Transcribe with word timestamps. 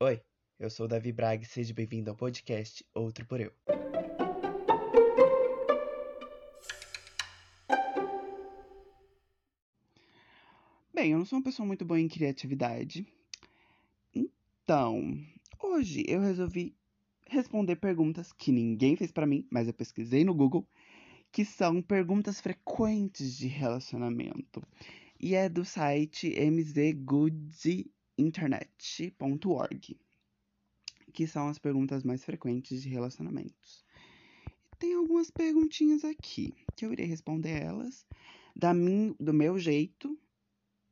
Oi, 0.00 0.22
eu 0.60 0.70
sou 0.70 0.86
o 0.86 0.88
Davi 0.88 1.10
Braga 1.10 1.42
e 1.42 1.44
seja 1.44 1.74
bem-vindo 1.74 2.08
ao 2.08 2.14
podcast 2.14 2.86
Outro 2.94 3.26
por 3.26 3.40
Eu. 3.40 3.52
Bem, 10.94 11.10
eu 11.10 11.18
não 11.18 11.24
sou 11.24 11.40
uma 11.40 11.44
pessoa 11.44 11.66
muito 11.66 11.84
boa 11.84 11.98
em 11.98 12.06
criatividade. 12.06 13.12
Então, 14.14 15.18
hoje 15.60 16.04
eu 16.06 16.20
resolvi 16.20 16.76
responder 17.26 17.74
perguntas 17.74 18.32
que 18.32 18.52
ninguém 18.52 18.94
fez 18.94 19.10
pra 19.10 19.26
mim, 19.26 19.48
mas 19.50 19.66
eu 19.66 19.74
pesquisei 19.74 20.22
no 20.22 20.32
Google, 20.32 20.64
que 21.32 21.44
são 21.44 21.82
perguntas 21.82 22.40
frequentes 22.40 23.36
de 23.36 23.48
relacionamento. 23.48 24.62
E 25.18 25.34
é 25.34 25.48
do 25.48 25.64
site 25.64 26.32
mzgoodinternet.org, 28.18 29.96
que 31.12 31.26
são 31.26 31.48
as 31.48 31.58
perguntas 31.58 32.02
mais 32.02 32.24
frequentes 32.24 32.82
de 32.82 32.88
relacionamentos. 32.88 33.84
Tem 34.78 34.94
algumas 34.94 35.30
perguntinhas 35.30 36.04
aqui, 36.04 36.54
que 36.76 36.84
eu 36.84 36.92
irei 36.92 37.06
responder 37.06 37.62
elas 37.62 38.06
da 38.54 38.74
min, 38.74 39.14
do 39.18 39.32
meu 39.32 39.58
jeito, 39.58 40.18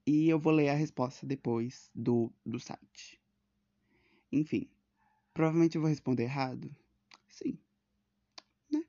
e 0.07 0.29
eu 0.29 0.39
vou 0.39 0.53
ler 0.53 0.69
a 0.69 0.75
resposta 0.75 1.27
depois 1.27 1.91
do, 1.95 2.33
do 2.45 2.61
site. 2.61 3.21
Enfim, 4.31 4.69
provavelmente 5.35 5.77
eu 5.77 5.81
vou 5.83 5.91
responder 5.91 6.25
errado. 6.25 6.75
Sim. 7.29 7.59
Né? 8.71 8.85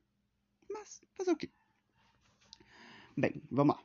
Mas 0.70 1.02
fazer 1.14 1.32
o 1.32 1.36
quê? 1.36 1.50
Bem, 3.16 3.42
vamos 3.50 3.76
lá. 3.76 3.82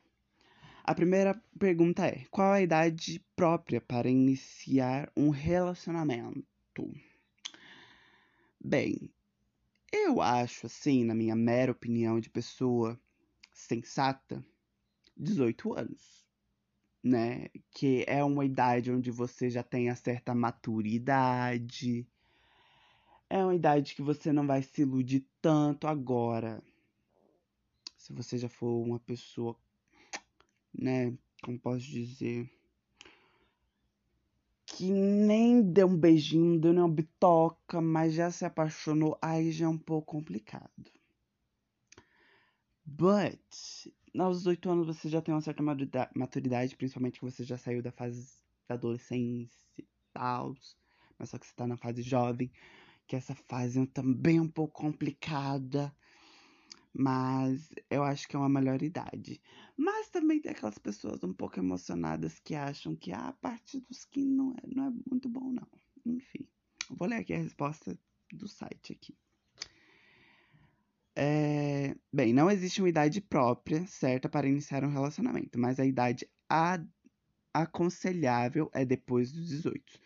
A 0.83 0.93
primeira 0.93 1.41
pergunta 1.57 2.05
é: 2.05 2.25
qual 2.29 2.51
a 2.51 2.61
idade 2.61 3.23
própria 3.35 3.79
para 3.81 4.09
iniciar 4.09 5.11
um 5.15 5.29
relacionamento? 5.29 6.43
Bem, 8.59 9.09
eu 9.91 10.21
acho 10.21 10.65
assim, 10.65 11.03
na 11.03 11.15
minha 11.15 11.35
mera 11.35 11.71
opinião 11.71 12.19
de 12.19 12.29
pessoa 12.29 12.99
sensata, 13.51 14.45
18 15.17 15.73
anos 15.73 16.23
né? 17.03 17.49
Que 17.71 18.05
é 18.07 18.23
uma 18.23 18.45
idade 18.45 18.91
onde 18.91 19.11
você 19.11 19.49
já 19.49 19.61
tem 19.61 19.89
a 19.89 19.95
certa 19.95 20.33
maturidade. 20.33 22.07
É 23.29 23.43
uma 23.43 23.55
idade 23.55 23.93
que 23.95 24.01
você 24.01 24.31
não 24.31 24.47
vai 24.47 24.61
se 24.63 24.83
iludir 24.83 25.27
tanto 25.41 25.87
agora. 25.87 26.63
Se 27.97 28.13
você 28.13 28.37
já 28.37 28.47
for 28.47 28.81
uma 28.81 28.99
pessoa, 28.99 29.57
né? 30.73 31.13
Como 31.41 31.59
posso 31.59 31.85
dizer? 31.85 32.49
Que 34.65 34.89
nem 34.91 35.61
deu 35.61 35.87
um 35.87 35.97
beijinho, 35.97 36.59
deu 36.59 36.73
nem 36.73 36.81
uma 36.81 36.89
bitoca, 36.89 37.81
mas 37.81 38.13
já 38.13 38.31
se 38.31 38.45
apaixonou, 38.45 39.17
aí 39.21 39.51
já 39.51 39.65
é 39.65 39.69
um 39.69 39.77
pouco 39.77 40.13
complicado. 40.17 40.91
But 42.85 43.39
aos 44.19 44.39
18 44.39 44.69
anos 44.69 44.87
você 44.87 45.09
já 45.09 45.21
tem 45.21 45.33
uma 45.33 45.41
certa 45.41 45.63
maturidade, 46.15 46.75
principalmente 46.75 47.19
que 47.19 47.25
você 47.25 47.43
já 47.43 47.57
saiu 47.57 47.81
da 47.81 47.91
fase 47.91 48.37
da 48.67 48.75
adolescência 48.75 49.67
e 49.77 49.85
tal. 50.13 50.55
Mas 51.17 51.29
só 51.29 51.37
que 51.37 51.47
você 51.47 51.53
tá 51.55 51.65
na 51.65 51.77
fase 51.77 52.01
jovem, 52.01 52.51
que 53.07 53.15
essa 53.15 53.35
fase 53.35 53.81
é 53.81 53.85
também 53.85 54.39
um 54.39 54.47
pouco 54.47 54.81
complicada. 54.81 55.93
Mas 56.93 57.69
eu 57.89 58.03
acho 58.03 58.27
que 58.27 58.35
é 58.35 58.39
uma 58.39 58.47
melhor 58.47 58.81
idade. 58.83 59.41
Mas 59.75 60.09
também 60.09 60.39
tem 60.39 60.51
aquelas 60.51 60.77
pessoas 60.77 61.23
um 61.23 61.33
pouco 61.33 61.59
emocionadas 61.59 62.39
que 62.39 62.53
acham 62.53 62.95
que 62.95 63.11
ah, 63.11 63.29
a 63.29 63.33
partir 63.33 63.79
dos 63.81 64.05
15 64.05 64.29
não 64.29 64.51
é, 64.51 64.61
não 64.67 64.87
é 64.87 64.93
muito 65.09 65.27
bom, 65.27 65.51
não. 65.51 65.67
Enfim, 66.05 66.47
vou 66.91 67.07
ler 67.07 67.17
aqui 67.17 67.33
a 67.33 67.37
resposta 67.37 67.97
do 68.31 68.47
site 68.47 68.93
aqui. 68.93 69.17
É... 71.15 71.95
Bem, 72.11 72.33
não 72.33 72.49
existe 72.49 72.81
uma 72.81 72.89
idade 72.89 73.21
própria 73.21 73.85
certa 73.87 74.29
para 74.29 74.47
iniciar 74.47 74.83
um 74.83 74.91
relacionamento, 74.91 75.59
mas 75.59 75.79
a 75.79 75.85
idade 75.85 76.27
aconselhável 77.53 78.69
é 78.73 78.85
depois 78.85 79.31
dos 79.31 79.47
18, 79.47 79.99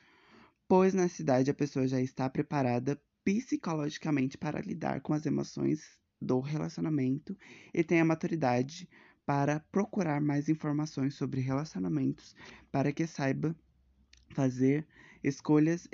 pois 0.68 0.94
nessa 0.94 1.22
idade 1.22 1.52
a 1.52 1.54
pessoa 1.54 1.88
já 1.88 2.00
está 2.02 2.30
preparada 2.30 3.02
psicologicamente 3.24 4.38
para 4.38 4.62
lidar 4.62 5.02
com 5.02 5.14
as 5.14 5.26
emoções 5.26 5.98
do 6.22 6.40
relacionamento 6.40 7.38
e 7.74 7.84
tem 7.84 8.00
a 8.00 8.06
maturidade 8.06 8.90
para 9.26 9.60
procurar 9.72 10.22
mais 10.22 10.48
informações 10.50 11.16
sobre 11.16 11.42
relacionamentos 11.42 12.36
para 12.72 12.92
que 12.92 13.06
saiba 13.06 13.56
fazer 14.30 14.88
escolhas 15.24 15.88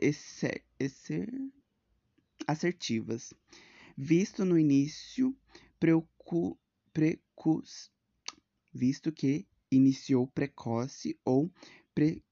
assertivas. 2.48 3.34
Visto 3.98 4.46
no 4.46 4.58
início 4.58 5.36
precu, 5.80 6.58
precus, 6.94 7.92
visto 8.72 9.12
que 9.12 9.48
iniciou 9.72 10.28
precoce 10.28 11.20
ou 11.26 11.52
pre, 11.94 12.24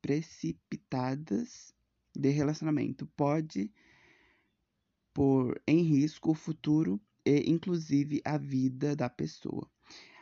precipitadas 0.00 1.74
de 2.14 2.30
relacionamento 2.30 3.06
pode 3.16 3.72
pôr 5.12 5.60
em 5.66 5.82
risco 5.82 6.32
o 6.32 6.34
futuro 6.34 7.00
e 7.30 7.48
inclusive 7.48 8.20
a 8.24 8.36
vida 8.36 8.96
da 8.96 9.08
pessoa. 9.08 9.70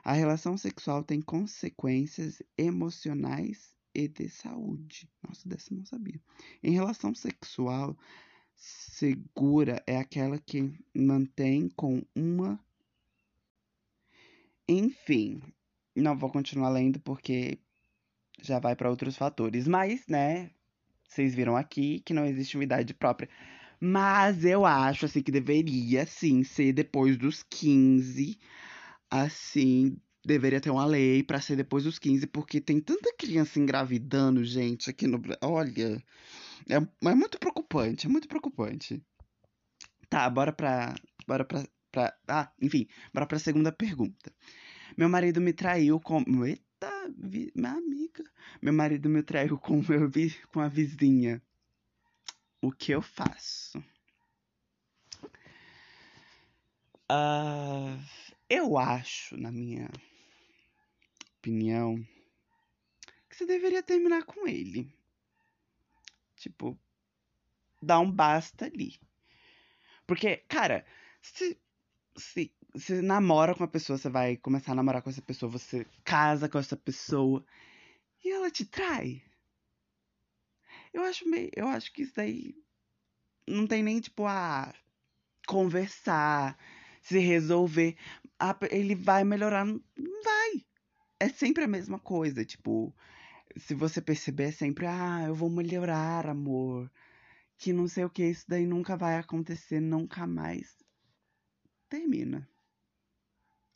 A 0.04 0.12
relação 0.12 0.56
sexual 0.56 1.02
tem 1.02 1.20
consequências 1.20 2.42
emocionais 2.56 3.74
e 3.94 4.06
de 4.06 4.28
saúde. 4.28 5.10
Nossa, 5.26 5.48
dessa 5.48 5.74
não 5.74 5.84
sabia. 5.84 6.20
Em 6.62 6.72
relação 6.72 7.14
sexual, 7.14 7.96
segura 8.54 9.82
é 9.86 9.96
aquela 9.96 10.38
que 10.38 10.72
mantém 10.94 11.68
com 11.70 12.02
uma. 12.14 12.60
Enfim, 14.68 15.40
não 15.96 16.16
vou 16.16 16.30
continuar 16.30 16.68
lendo 16.68 17.00
porque 17.00 17.58
já 18.40 18.58
vai 18.58 18.76
para 18.76 18.90
outros 18.90 19.16
fatores, 19.16 19.66
mas, 19.66 20.06
né, 20.06 20.50
vocês 21.08 21.34
viram 21.34 21.56
aqui 21.56 22.00
que 22.00 22.12
não 22.12 22.26
existe 22.26 22.56
uma 22.56 22.64
idade 22.64 22.92
própria. 22.92 23.28
Mas 23.80 24.44
eu 24.44 24.66
acho 24.66 25.06
assim 25.06 25.22
que 25.22 25.30
deveria 25.32 26.06
sim 26.06 26.42
ser 26.44 26.72
depois 26.72 27.16
dos 27.16 27.42
15. 27.42 28.38
Assim, 29.10 29.96
deveria 30.24 30.60
ter 30.60 30.70
uma 30.70 30.84
lei 30.86 31.22
para 31.22 31.40
ser 31.40 31.56
depois 31.56 31.84
dos 31.84 31.98
15, 31.98 32.26
porque 32.26 32.60
tem 32.60 32.80
tanta 32.80 33.14
criança 33.16 33.58
engravidando, 33.58 34.44
gente, 34.44 34.90
aqui 34.90 35.06
no. 35.06 35.20
Olha, 35.42 36.02
é, 36.68 36.76
é 36.76 37.14
muito 37.14 37.38
preocupante, 37.38 38.06
é 38.06 38.10
muito 38.10 38.28
preocupante. 38.28 39.02
Tá, 40.08 40.28
bora 40.30 40.52
pra. 40.52 40.94
Bora 41.26 41.44
pra, 41.44 41.64
pra. 41.92 42.14
Ah, 42.28 42.52
enfim, 42.60 42.86
bora 43.12 43.26
pra 43.26 43.38
segunda 43.38 43.72
pergunta. 43.72 44.32
Meu 44.96 45.08
marido 45.08 45.40
me 45.40 45.52
traiu 45.52 46.00
com. 46.00 46.22
Eita, 46.44 47.12
vi, 47.16 47.52
minha 47.54 47.72
amiga. 47.72 48.24
Meu 48.62 48.72
marido 48.72 49.08
me 49.08 49.22
traiu 49.22 49.58
com, 49.58 49.82
meu, 49.88 50.10
com 50.52 50.60
a 50.60 50.68
vizinha. 50.68 51.42
O 52.60 52.72
que 52.72 52.92
eu 52.92 53.00
faço? 53.00 53.78
Uh, 57.10 57.96
eu 58.50 58.76
acho, 58.76 59.36
na 59.36 59.50
minha 59.52 59.88
opinião, 61.38 61.96
que 63.28 63.36
você 63.36 63.46
deveria 63.46 63.82
terminar 63.82 64.24
com 64.24 64.46
ele. 64.46 64.92
Tipo, 66.36 66.78
dá 67.80 68.00
um 68.00 68.10
basta 68.10 68.66
ali. 68.66 68.98
Porque, 70.06 70.38
cara, 70.48 70.84
se, 71.22 71.56
se, 72.16 72.52
se 72.76 73.00
namora 73.02 73.54
com 73.54 73.62
uma 73.62 73.68
pessoa, 73.70 73.96
você 73.96 74.08
vai 74.08 74.36
começar 74.36 74.72
a 74.72 74.74
namorar 74.74 75.02
com 75.02 75.10
essa 75.10 75.22
pessoa, 75.22 75.50
você 75.50 75.86
casa 76.04 76.48
com 76.48 76.58
essa 76.58 76.76
pessoa 76.76 77.44
e 78.24 78.30
ela 78.30 78.50
te 78.50 78.64
trai. 78.64 79.22
Eu 80.92 81.02
acho 81.02 81.28
meio. 81.28 81.50
Eu 81.54 81.68
acho 81.68 81.92
que 81.92 82.02
isso 82.02 82.14
daí 82.16 82.54
não 83.46 83.66
tem 83.66 83.82
nem, 83.82 84.00
tipo, 84.00 84.26
a 84.26 84.74
conversar, 85.46 86.58
se 87.02 87.18
resolver. 87.18 87.96
A, 88.38 88.56
ele 88.70 88.94
vai 88.94 89.24
melhorar. 89.24 89.64
Não 89.64 90.22
vai. 90.24 90.66
É 91.20 91.28
sempre 91.28 91.64
a 91.64 91.68
mesma 91.68 91.98
coisa, 91.98 92.44
tipo 92.44 92.94
se 93.58 93.74
você 93.74 94.00
perceber, 94.00 94.44
é 94.44 94.52
sempre, 94.52 94.86
ah, 94.86 95.24
eu 95.26 95.34
vou 95.34 95.50
melhorar, 95.50 96.26
amor. 96.26 96.90
Que 97.56 97.72
não 97.72 97.88
sei 97.88 98.04
o 98.04 98.10
que, 98.10 98.24
isso 98.24 98.44
daí 98.48 98.66
nunca 98.66 98.96
vai 98.96 99.16
acontecer, 99.16 99.80
nunca 99.80 100.26
mais. 100.26 100.76
Termina. 101.88 102.48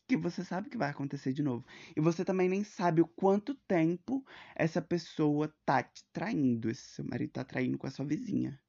Que 0.06 0.16
você 0.16 0.44
sabe 0.44 0.68
que 0.68 0.76
vai 0.76 0.90
acontecer 0.90 1.32
de 1.32 1.42
novo. 1.42 1.64
E 1.96 2.00
você 2.00 2.24
também 2.24 2.48
nem 2.48 2.64
sabe 2.64 3.00
o 3.00 3.06
quanto 3.06 3.54
tempo 3.54 4.24
essa 4.54 4.82
pessoa 4.82 5.54
tá 5.64 5.82
te 5.82 6.04
traindo. 6.12 6.70
Esse 6.70 6.82
seu 6.82 7.04
marido 7.04 7.30
tá 7.30 7.44
traindo 7.44 7.78
com 7.78 7.86
a 7.86 7.90
sua 7.90 8.04
vizinha. 8.04 8.60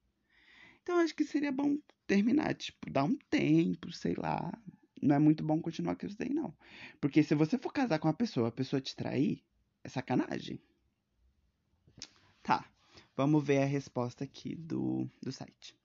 Então 0.82 0.98
acho 1.00 1.16
que 1.16 1.24
seria 1.24 1.52
bom 1.52 1.78
terminar, 2.06 2.54
tipo, 2.56 2.90
dar 2.90 3.04
um 3.04 3.16
tempo, 3.30 3.92
sei 3.92 4.16
lá. 4.16 4.52
Não 5.02 5.16
é 5.16 5.20
muito 5.20 5.44
bom 5.44 5.62
continuar 5.62 5.96
com 5.96 6.06
isso 6.06 6.18
daí, 6.18 6.34
não. 6.34 6.56
Porque 7.02 7.24
se 7.24 7.36
você 7.36 7.58
for 7.58 7.72
casar 7.72 8.00
com 8.00 8.08
uma 8.08 8.14
pessoa, 8.14 8.50
a 8.50 8.52
pessoa 8.52 8.82
te 8.82 8.96
trair, 8.96 9.44
é 9.84 9.90
sacanagem. 9.90 10.62
Tá. 12.42 12.66
Vamos 13.16 13.44
ver 13.44 13.60
a 13.60 13.66
resposta 13.66 14.24
aqui 14.24 14.56
do, 14.56 15.08
do 15.22 15.32
site. 15.32 15.78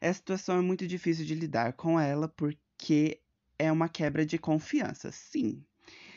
Essa 0.00 0.18
situação 0.18 0.58
é 0.58 0.60
muito 0.60 0.86
difícil 0.86 1.24
de 1.24 1.34
lidar 1.34 1.72
com 1.74 1.98
ela 1.98 2.28
porque 2.28 3.21
é 3.62 3.70
uma 3.70 3.88
quebra 3.88 4.26
de 4.26 4.38
confiança. 4.38 5.12
Sim. 5.12 5.64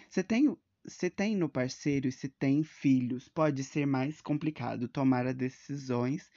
Você 0.10 0.24
tem, 0.24 0.58
você 0.84 1.10
tem 1.10 1.36
no 1.36 1.48
parceiro 1.48 2.08
e 2.08 2.12
se 2.12 2.28
tem 2.28 2.64
filhos, 2.64 3.30
pode 3.30 3.64
ser 3.64 3.86
mais 3.86 4.20
complicado 4.22 4.88
tomar 4.88 5.28
as 5.28 5.36
decisões 5.36 6.32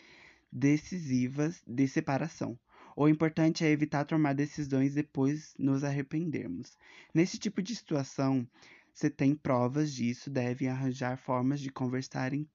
decisivas 0.52 1.62
de 1.66 1.88
separação. 1.88 2.58
O 2.96 3.08
importante 3.08 3.64
é 3.64 3.70
evitar 3.70 4.04
tomar 4.04 4.34
decisões 4.34 4.94
depois 4.94 5.54
nos 5.58 5.84
arrependermos. 5.84 6.76
Nesse 7.14 7.38
tipo 7.38 7.62
de 7.62 7.74
situação, 7.74 8.46
você 8.92 9.08
tem 9.08 9.34
provas 9.34 9.92
disso, 9.92 10.28
deve 10.28 10.66
arranjar 10.66 11.16
formas 11.16 11.60
de 11.60 11.70
conversarem 11.70 12.48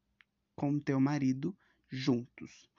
com 0.55 0.77
teu 0.77 0.99
marido 0.99 1.55
juntos. 1.89 2.69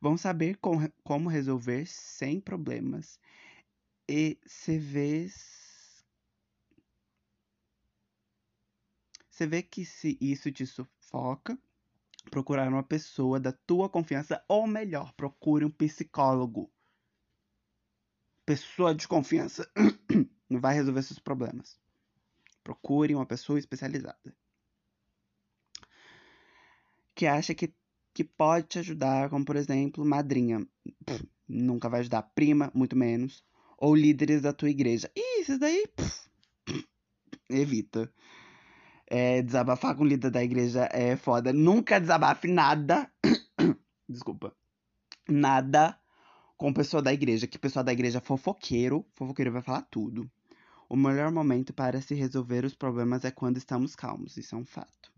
Vão 0.00 0.16
saber 0.16 0.56
com, 0.56 0.76
como 1.04 1.28
resolver 1.28 1.86
sem 1.86 2.40
problemas. 2.40 3.20
E 4.08 4.38
você 4.44 4.78
vê. 4.78 5.28
Você 9.30 9.46
vê 9.46 9.62
que 9.62 9.84
se 9.84 10.18
isso 10.20 10.52
te 10.52 10.66
sufoca, 10.66 11.58
procurar 12.30 12.68
uma 12.68 12.82
pessoa 12.82 13.40
da 13.40 13.52
tua 13.52 13.88
confiança, 13.88 14.44
ou 14.46 14.66
melhor, 14.66 15.12
procure 15.14 15.64
um 15.64 15.70
psicólogo. 15.70 16.70
Pessoa 18.44 18.94
de 18.94 19.08
confiança 19.08 19.70
não 20.48 20.60
vai 20.60 20.74
resolver 20.74 21.02
seus 21.02 21.18
problemas. 21.18 21.80
Procure 22.62 23.14
uma 23.14 23.26
pessoa 23.26 23.58
especializada 23.58 24.36
que 27.14 27.26
acha 27.26 27.54
que 27.54 27.72
que 28.14 28.24
pode 28.24 28.66
te 28.66 28.78
ajudar, 28.78 29.30
como 29.30 29.42
por 29.42 29.56
exemplo, 29.56 30.04
madrinha. 30.04 30.66
Pff, 31.06 31.26
nunca 31.48 31.88
vai 31.88 32.00
ajudar 32.00 32.22
prima, 32.34 32.70
muito 32.74 32.94
menos. 32.94 33.42
Ou 33.82 33.94
líderes 33.94 34.42
da 34.42 34.52
tua 34.52 34.70
igreja. 34.70 35.10
Ih, 35.16 35.40
esses 35.40 35.58
daí. 35.58 35.84
Pff, 35.96 36.28
evita. 37.50 38.12
É, 39.06 39.42
desabafar 39.42 39.96
com 39.96 40.04
líder 40.04 40.30
da 40.30 40.42
igreja 40.42 40.88
é 40.92 41.16
foda. 41.16 41.52
Nunca 41.52 42.00
desabafe 42.00 42.46
nada. 42.46 43.10
Desculpa. 44.08 44.54
Nada 45.28 45.98
com 46.56 46.72
pessoa 46.72 47.02
da 47.02 47.12
igreja. 47.12 47.46
Que 47.46 47.58
pessoa 47.58 47.82
da 47.82 47.92
igreja 47.92 48.18
é 48.18 48.20
fofoqueiro. 48.20 49.04
Fofoqueiro 49.14 49.50
vai 49.50 49.62
falar 49.62 49.82
tudo. 49.90 50.30
O 50.88 50.96
melhor 50.96 51.32
momento 51.32 51.72
para 51.72 52.00
se 52.00 52.14
resolver 52.14 52.64
os 52.64 52.74
problemas 52.74 53.24
é 53.24 53.30
quando 53.30 53.56
estamos 53.56 53.96
calmos. 53.96 54.36
Isso 54.36 54.54
é 54.54 54.58
um 54.58 54.64
fato 54.64 55.12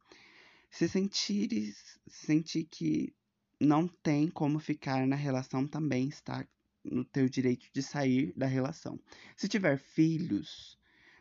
se 0.74 0.88
sentir, 0.88 1.72
sentir 2.08 2.64
que 2.64 3.14
não 3.60 3.86
tem 3.86 4.28
como 4.28 4.58
ficar 4.58 5.06
na 5.06 5.14
relação 5.14 5.64
também 5.68 6.08
está 6.08 6.44
no 6.84 7.04
teu 7.04 7.28
direito 7.28 7.66
de 7.72 7.82
sair 7.82 8.32
da 8.36 8.46
relação. 8.46 8.98
Se 9.36 9.48
tiver 9.48 9.78
filhos, 9.78 10.78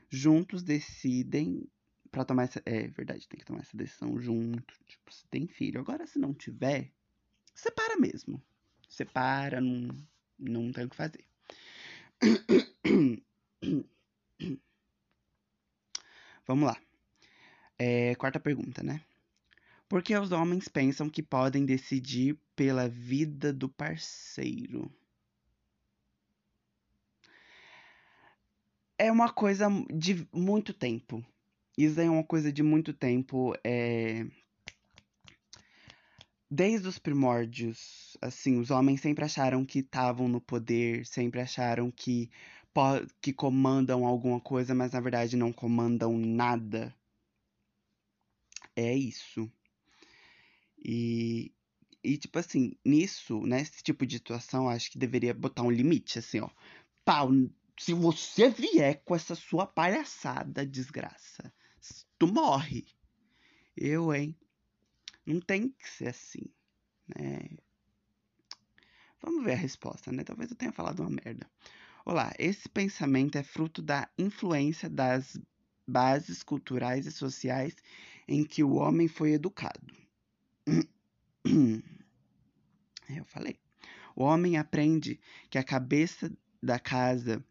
juntos 0.09 0.61
decidem 0.63 1.67
para 2.11 2.25
tomar 2.25 2.43
essa, 2.43 2.61
é 2.65 2.87
verdade, 2.87 3.27
tem 3.27 3.39
que 3.39 3.45
tomar 3.45 3.61
essa 3.61 3.75
decisão 3.75 4.19
junto, 4.19 4.73
tipo, 4.85 5.11
se 5.11 5.25
tem 5.27 5.47
filho. 5.47 5.79
Agora 5.79 6.05
se 6.05 6.19
não 6.19 6.33
tiver, 6.33 6.91
separa 7.55 7.97
mesmo. 7.97 8.41
Separa, 8.87 9.59
não 9.59 9.89
não 10.37 10.71
tem 10.71 10.85
o 10.85 10.89
que 10.89 10.95
fazer. 10.95 11.25
Vamos 16.45 16.65
lá. 16.65 16.79
É, 17.79 18.13
quarta 18.15 18.39
pergunta, 18.39 18.83
né? 18.83 19.01
Porque 19.87 20.15
os 20.17 20.31
homens 20.31 20.67
pensam 20.67 21.09
que 21.09 21.23
podem 21.23 21.65
decidir 21.65 22.37
pela 22.55 22.87
vida 22.89 23.51
do 23.53 23.69
parceiro. 23.69 24.91
É 28.97 29.11
uma 29.11 29.31
coisa 29.31 29.67
de 29.93 30.27
muito 30.31 30.73
tempo. 30.73 31.23
Isso 31.77 31.99
é 31.99 32.09
uma 32.09 32.23
coisa 32.23 32.51
de 32.51 32.61
muito 32.61 32.93
tempo. 32.93 33.53
É... 33.63 34.25
Desde 36.49 36.87
os 36.87 36.99
primórdios, 36.99 38.15
assim, 38.21 38.59
os 38.59 38.69
homens 38.69 39.01
sempre 39.01 39.25
acharam 39.25 39.65
que 39.65 39.79
estavam 39.79 40.27
no 40.27 40.39
poder, 40.39 41.03
sempre 41.05 41.41
acharam 41.41 41.89
que, 41.89 42.29
que 43.19 43.33
comandam 43.33 44.05
alguma 44.05 44.39
coisa, 44.39 44.75
mas 44.75 44.91
na 44.91 44.99
verdade 44.99 45.35
não 45.35 45.51
comandam 45.51 46.15
nada. 46.15 46.95
É 48.75 48.95
isso. 48.95 49.51
E, 50.77 51.51
e 52.03 52.17
tipo 52.17 52.37
assim, 52.37 52.73
nisso, 52.85 53.41
nesse 53.47 53.81
tipo 53.81 54.05
de 54.05 54.17
situação, 54.17 54.69
acho 54.69 54.91
que 54.91 54.99
deveria 54.99 55.33
botar 55.33 55.63
um 55.63 55.71
limite, 55.71 56.19
assim, 56.19 56.39
ó. 56.39 56.49
Pau, 57.03 57.29
se 57.77 57.93
você 57.93 58.49
vier 58.49 59.01
com 59.03 59.15
essa 59.15 59.35
sua 59.35 59.65
palhaçada, 59.65 60.65
desgraça, 60.65 61.53
tu 62.17 62.27
morre. 62.27 62.85
Eu, 63.75 64.13
hein? 64.13 64.37
Não 65.25 65.39
tem 65.39 65.69
que 65.69 65.89
ser 65.89 66.09
assim, 66.09 66.45
né? 67.07 67.57
Vamos 69.21 69.43
ver 69.45 69.53
a 69.53 69.57
resposta, 69.57 70.11
né? 70.11 70.23
Talvez 70.23 70.51
eu 70.51 70.57
tenha 70.57 70.71
falado 70.71 70.99
uma 70.99 71.09
merda. 71.09 71.49
Olá, 72.05 72.33
esse 72.37 72.67
pensamento 72.67 73.37
é 73.37 73.43
fruto 73.43 73.81
da 73.81 74.09
influência 74.17 74.89
das 74.89 75.39
bases 75.87 76.43
culturais 76.43 77.05
e 77.05 77.11
sociais 77.11 77.75
em 78.27 78.43
que 78.43 78.63
o 78.63 78.73
homem 78.73 79.07
foi 79.07 79.31
educado. 79.31 79.87
Eu 83.09 83.25
falei. 83.25 83.59
O 84.15 84.23
homem 84.23 84.57
aprende 84.57 85.19
que 85.49 85.57
a 85.57 85.63
cabeça 85.63 86.31
da 86.61 86.79
casa 86.79 87.43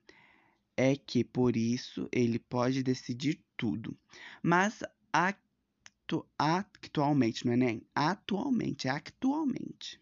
é 0.77 0.97
que 0.97 1.25
por 1.25 1.57
isso 1.57 2.09
ele 2.13 2.39
pode 2.39 2.83
decidir 2.83 3.41
tudo. 3.57 3.97
Mas 4.43 4.83
actu 5.13 6.27
atualmente, 6.39 7.47
não 7.47 7.53
é 7.53 7.57
nem 7.57 7.83
atualmente, 7.95 8.89
é. 8.89 10.01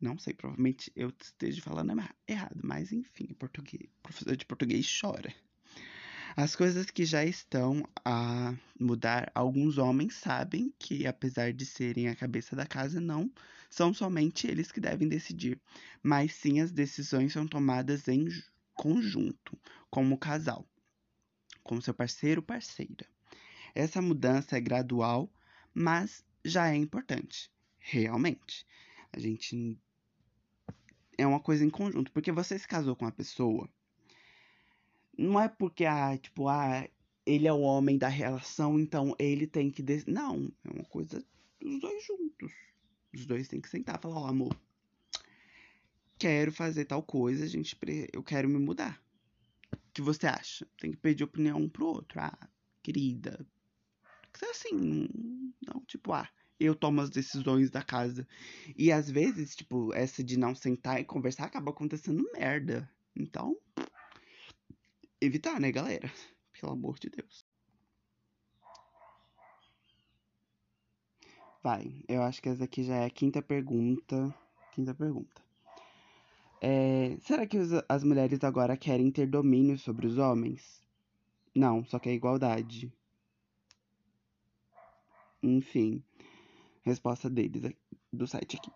Não 0.00 0.18
sei, 0.18 0.34
provavelmente 0.34 0.92
eu 0.94 1.12
esteja 1.20 1.62
falando 1.62 1.92
errado, 2.28 2.60
mas 2.62 2.92
enfim, 2.92 3.26
português, 3.38 3.88
professor 4.02 4.36
de 4.36 4.44
português 4.44 5.00
chora. 5.00 5.34
As 6.36 6.54
coisas 6.54 6.90
que 6.90 7.06
já 7.06 7.24
estão 7.24 7.82
a 8.04 8.54
mudar, 8.78 9.32
alguns 9.34 9.78
homens 9.78 10.16
sabem 10.16 10.70
que, 10.78 11.06
apesar 11.06 11.50
de 11.50 11.64
serem 11.64 12.08
a 12.08 12.14
cabeça 12.14 12.54
da 12.54 12.66
casa, 12.66 13.00
não 13.00 13.32
são 13.70 13.94
somente 13.94 14.46
eles 14.46 14.70
que 14.70 14.78
devem 14.78 15.08
decidir, 15.08 15.58
mas 16.02 16.34
sim 16.34 16.60
as 16.60 16.70
decisões 16.70 17.32
são 17.32 17.46
tomadas 17.46 18.06
em 18.06 18.28
conjunto, 18.76 19.58
como 19.90 20.16
casal, 20.16 20.64
com 21.64 21.80
seu 21.80 21.92
parceiro 21.92 22.40
ou 22.40 22.46
parceira. 22.46 23.06
Essa 23.74 24.00
mudança 24.00 24.56
é 24.56 24.60
gradual, 24.60 25.28
mas 25.74 26.24
já 26.44 26.70
é 26.70 26.76
importante, 26.76 27.50
realmente. 27.78 28.64
A 29.12 29.18
gente 29.18 29.76
é 31.18 31.26
uma 31.26 31.40
coisa 31.40 31.64
em 31.64 31.70
conjunto, 31.70 32.12
porque 32.12 32.30
você 32.30 32.56
se 32.56 32.68
casou 32.68 32.94
com 32.94 33.04
uma 33.04 33.10
pessoa 33.10 33.68
não 35.16 35.40
é 35.40 35.48
porque, 35.48 35.84
ah, 35.84 36.16
tipo, 36.18 36.48
ah, 36.48 36.86
ele 37.24 37.48
é 37.48 37.52
o 37.52 37.60
homem 37.60 37.96
da 37.96 38.08
relação, 38.08 38.78
então 38.78 39.14
ele 39.18 39.46
tem 39.46 39.70
que. 39.70 39.82
Des... 39.82 40.04
Não, 40.04 40.52
é 40.64 40.70
uma 40.70 40.84
coisa 40.84 41.24
dos 41.60 41.80
dois 41.80 42.04
juntos. 42.04 42.52
Os 43.14 43.24
dois 43.24 43.48
têm 43.48 43.60
que 43.60 43.68
sentar 43.68 43.98
e 43.98 44.02
falar: 44.02 44.16
Ó, 44.16 44.24
oh, 44.24 44.26
amor, 44.26 44.56
quero 46.18 46.52
fazer 46.52 46.84
tal 46.84 47.02
coisa, 47.02 47.44
a 47.44 47.48
gente, 47.48 47.76
eu 48.12 48.22
quero 48.22 48.48
me 48.48 48.58
mudar. 48.58 49.02
O 49.72 49.78
que 49.92 50.02
você 50.02 50.26
acha? 50.26 50.66
Tem 50.78 50.90
que 50.90 50.96
pedir 50.96 51.24
opinião 51.24 51.58
um 51.58 51.68
pro 51.68 51.86
outro. 51.86 52.20
Ah, 52.20 52.38
querida. 52.82 53.46
Assim, 54.50 55.08
não, 55.66 55.80
tipo, 55.86 56.12
ah, 56.12 56.28
eu 56.60 56.74
tomo 56.74 57.00
as 57.00 57.10
decisões 57.10 57.70
da 57.70 57.82
casa. 57.82 58.26
E 58.76 58.92
às 58.92 59.10
vezes, 59.10 59.56
tipo, 59.56 59.92
essa 59.94 60.22
de 60.22 60.38
não 60.38 60.54
sentar 60.54 61.00
e 61.00 61.04
conversar 61.04 61.44
acaba 61.44 61.70
acontecendo 61.70 62.28
merda. 62.32 62.88
Então, 63.14 63.56
evitar, 65.20 65.58
né, 65.60 65.72
galera? 65.72 66.10
Pelo 66.58 66.72
amor 66.72 66.98
de 66.98 67.10
Deus. 67.10 67.44
Vai, 71.62 72.04
eu 72.08 72.22
acho 72.22 72.40
que 72.40 72.48
essa 72.48 72.64
aqui 72.64 72.84
já 72.84 72.96
é 72.96 73.06
a 73.06 73.10
quinta 73.10 73.42
pergunta. 73.42 74.32
Quinta 74.72 74.94
pergunta. 74.94 75.45
É, 76.60 77.16
será 77.20 77.46
que 77.46 77.58
as 77.88 78.02
mulheres 78.02 78.42
agora 78.42 78.76
querem 78.76 79.10
ter 79.10 79.26
domínio 79.26 79.78
sobre 79.78 80.06
os 80.06 80.18
homens? 80.18 80.82
Não, 81.54 81.84
só 81.84 81.98
que 81.98 82.08
é 82.08 82.14
igualdade. 82.14 82.92
Enfim, 85.42 86.02
resposta 86.82 87.28
deles 87.28 87.72
do 88.12 88.26
site 88.26 88.56
aqui. 88.56 88.70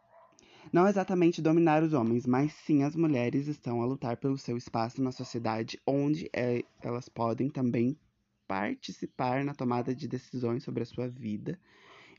Não 0.73 0.87
exatamente 0.87 1.43
dominar 1.43 1.83
os 1.83 1.95
homens, 1.95 2.27
mas 2.27 2.53
sim 2.53 2.83
as 2.83 2.95
mulheres 2.95 3.49
estão 3.49 3.83
a 3.83 3.87
lutar 3.87 4.19
pelo 4.19 4.39
seu 4.39 4.57
espaço 4.57 5.03
na 5.03 5.11
sociedade, 5.11 5.81
onde 5.87 6.31
é, 6.33 6.63
elas 6.81 7.09
podem 7.09 7.49
também 7.49 7.99
participar 8.47 9.45
na 9.45 9.55
tomada 9.55 9.95
de 9.95 10.07
decisões 10.07 10.63
sobre 10.63 10.83
a 10.83 10.87
sua 10.87 11.09
vida 11.09 11.59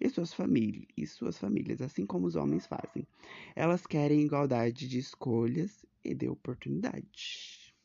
e 0.02 0.10
suas, 0.10 0.34
famílias, 0.34 0.88
e 0.98 1.06
suas 1.06 1.38
famílias, 1.38 1.80
assim 1.80 2.06
como 2.06 2.26
os 2.26 2.36
homens 2.36 2.66
fazem. 2.66 3.08
Elas 3.56 3.86
querem 3.86 4.22
igualdade 4.22 4.88
de 4.88 4.98
escolhas 4.98 5.86
e 6.04 6.16
de 6.16 6.28
oportunidade. 6.28 7.76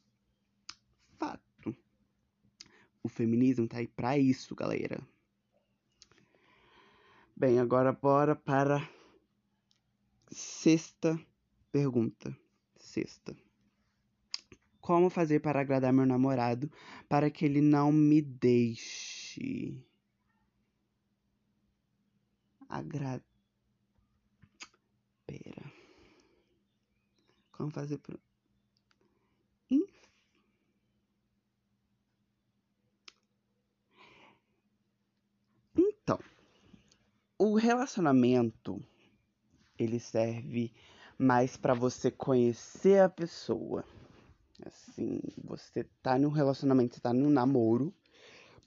Fato. 1.18 1.76
O 3.02 3.08
feminismo 3.08 3.68
tá 3.68 3.78
aí 3.78 3.87
pra 3.87 4.16
isso, 4.16 4.54
galera. 4.54 4.99
Bem, 7.37 7.58
agora 7.58 7.92
bora 7.92 8.35
para 8.35 8.88
sexta 10.30 11.20
pergunta. 11.70 12.35
Sexta. 12.76 13.37
Como 14.80 15.11
fazer 15.11 15.40
para 15.40 15.61
agradar 15.61 15.92
meu 15.92 16.06
namorado 16.06 16.70
para 17.08 17.30
que 17.30 17.44
ele 17.44 17.61
não 17.61 17.92
me 17.92 18.23
deixe? 18.23 19.85
Agra... 22.68 23.23
Pera. 25.26 25.73
Como 27.52 27.70
fazer 27.70 27.99
para... 27.99 28.18
Então, 35.78 36.18
o 37.38 37.54
relacionamento 37.54 38.80
ele 39.78 39.99
serve 40.00 40.73
mais 41.18 41.56
para 41.56 41.75
você 41.75 42.11
conhecer 42.11 43.00
a 43.00 43.08
pessoa. 43.08 43.85
Assim, 44.64 45.20
você 45.44 45.85
tá 46.02 46.18
num 46.18 46.30
relacionamento, 46.30 46.94
você 46.94 47.00
tá 47.00 47.12
num 47.12 47.28
namoro 47.28 47.92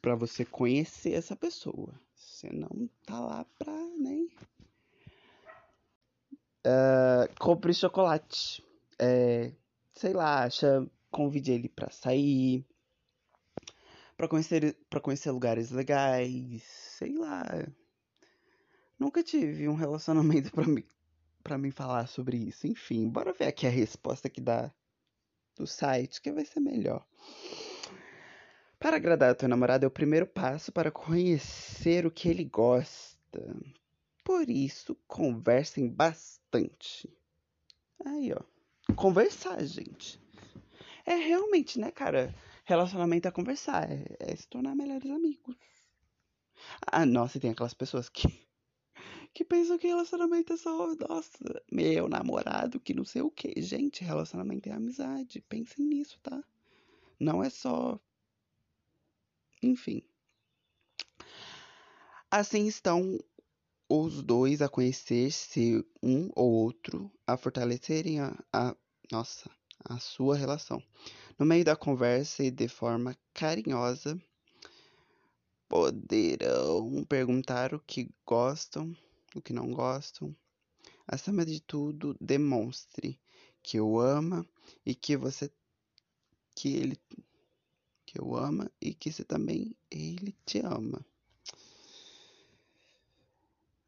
para 0.01 0.15
você 0.15 0.46
conhecer 0.46 1.13
essa 1.13 1.36
pessoa. 1.36 2.00
Você 2.13 2.51
não 2.51 2.89
tá 3.06 3.20
lá 3.20 3.46
pra. 3.58 3.78
Uh, 6.66 7.34
compre 7.39 7.74
chocolate. 7.74 8.63
É, 8.98 9.51
sei 9.94 10.13
lá, 10.13 10.44
acha, 10.44 10.86
convide 11.10 11.51
ele 11.51 11.70
para 11.70 11.89
sair, 11.89 12.66
para 14.18 14.28
conhecer, 14.28 14.75
para 14.89 15.00
conhecer 15.00 15.32
lugares 15.32 15.72
legais, 15.72 16.63
sei 16.63 17.18
lá. 17.18 17.46
Nunca 19.00 19.24
tive 19.24 19.70
um 19.70 19.75
relacionamento 19.75 20.51
para 20.54 20.68
me 20.68 20.86
para 21.42 21.58
mim 21.58 21.72
falar 21.72 22.08
sobre 22.08 22.38
isso. 22.38 22.68
Enfim, 22.68 23.10
bora 23.10 23.34
ver 23.34 23.48
aqui 23.48 23.66
a 23.66 23.70
resposta 23.70 24.30
que 24.30 24.42
dá 24.42 24.72
do 25.56 25.66
site, 25.66 26.22
que 26.22 26.32
vai 26.32 26.46
ser 26.46 26.60
melhor. 26.60 27.06
Para 28.78 28.98
agradar 28.98 29.32
o 29.32 29.36
teu 29.36 29.50
namorado 29.50 29.84
é 29.84 29.88
o 29.88 29.92
primeiro 29.92 30.25
passo 30.25 30.72
para 30.72 30.92
conhecer 30.92 32.06
o 32.06 32.12
que 32.12 32.30
ele 32.30 32.46
gosta. 32.46 33.56
Por 34.29 34.48
isso, 34.48 34.95
conversem 35.07 35.89
bastante. 35.89 37.12
Aí, 38.05 38.31
ó. 38.31 38.93
Conversar, 38.93 39.65
gente. 39.65 40.21
É 41.03 41.15
realmente, 41.15 41.79
né, 41.79 41.89
cara? 41.89 42.36
Relacionamento 42.63 43.27
é 43.27 43.31
conversar, 43.31 43.89
é, 43.91 44.05
é 44.19 44.36
se 44.36 44.48
tornar 44.48 44.75
melhores 44.75 45.09
amigos. 45.09 45.55
Ah, 46.86 47.07
nossa, 47.07 47.39
tem 47.39 47.50
aquelas 47.50 47.74
pessoas 47.74 48.07
que 48.07 48.48
que 49.33 49.43
pensam 49.43 49.79
que 49.79 49.88
relacionamento 49.88 50.53
é 50.53 50.57
só, 50.57 50.93
nossa, 50.93 51.63
meu 51.71 52.07
namorado, 52.07 52.79
que 52.79 52.93
não 52.93 53.05
sei 53.05 53.24
o 53.24 53.31
que. 53.31 53.59
Gente, 53.59 54.03
relacionamento 54.03 54.69
é 54.69 54.74
amizade. 54.74 55.41
Pensem 55.41 55.83
nisso, 55.88 56.19
tá? 56.21 56.43
Não 57.19 57.43
é 57.43 57.50
só. 57.50 58.00
Enfim. 59.63 60.03
Assim 62.29 62.67
estão 62.67 63.19
os 63.89 64.22
dois 64.22 64.62
a 64.62 64.69
conhecer-se 64.69 65.84
um 66.01 66.29
ou 66.36 66.51
outro, 66.51 67.12
a 67.25 67.36
fortalecerem 67.36 68.19
a, 68.19 68.38
a. 68.53 68.75
Nossa, 69.12 69.50
a 69.84 70.00
sua 70.00 70.38
relação. 70.38 70.81
No 71.38 71.46
meio 71.46 71.65
da 71.65 71.75
conversa 71.75 72.43
e 72.43 72.51
de 72.51 72.67
forma 72.67 73.17
carinhosa, 73.34 74.22
poderão 75.67 77.03
perguntar 77.05 77.74
o 77.74 77.79
que 77.79 78.10
gostam 78.25 78.96
o 79.36 79.41
que 79.41 79.53
não 79.53 79.72
gostam. 79.72 80.36
Acima 81.08 81.46
de 81.46 81.60
tudo, 81.60 82.15
demonstre 82.19 83.19
que 83.62 83.79
o 83.79 84.00
ama 84.00 84.48
e 84.86 84.96
que 84.96 85.17
você 85.17 85.51
que 86.55 86.75
ele 86.75 86.98
que 88.05 88.19
eu 88.19 88.36
ama 88.36 88.72
e 88.81 88.93
que 88.93 89.12
você 89.12 89.24
também 89.24 89.75
ele 89.91 90.36
te 90.46 90.60
ama. 90.60 91.05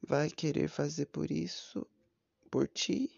Vai 0.02 0.30
querer 0.30 0.68
fazer 0.68 1.06
por 1.08 1.32
isso 1.32 1.88
por 2.50 2.68
ti 2.68 3.10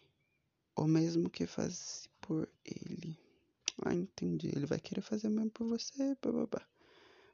ou 0.76 0.88
mesmo 0.88 1.30
que 1.30 1.46
faz 1.46 2.10
por 2.22 2.50
ele. 2.66 3.18
Ah, 3.84 3.94
entendi. 3.94 4.50
Ele 4.50 4.66
vai 4.66 4.80
querer 4.80 5.02
fazer 5.02 5.30
mesmo 5.30 5.50
por 5.52 5.68
você, 5.68 6.16
bababá. 6.22 6.66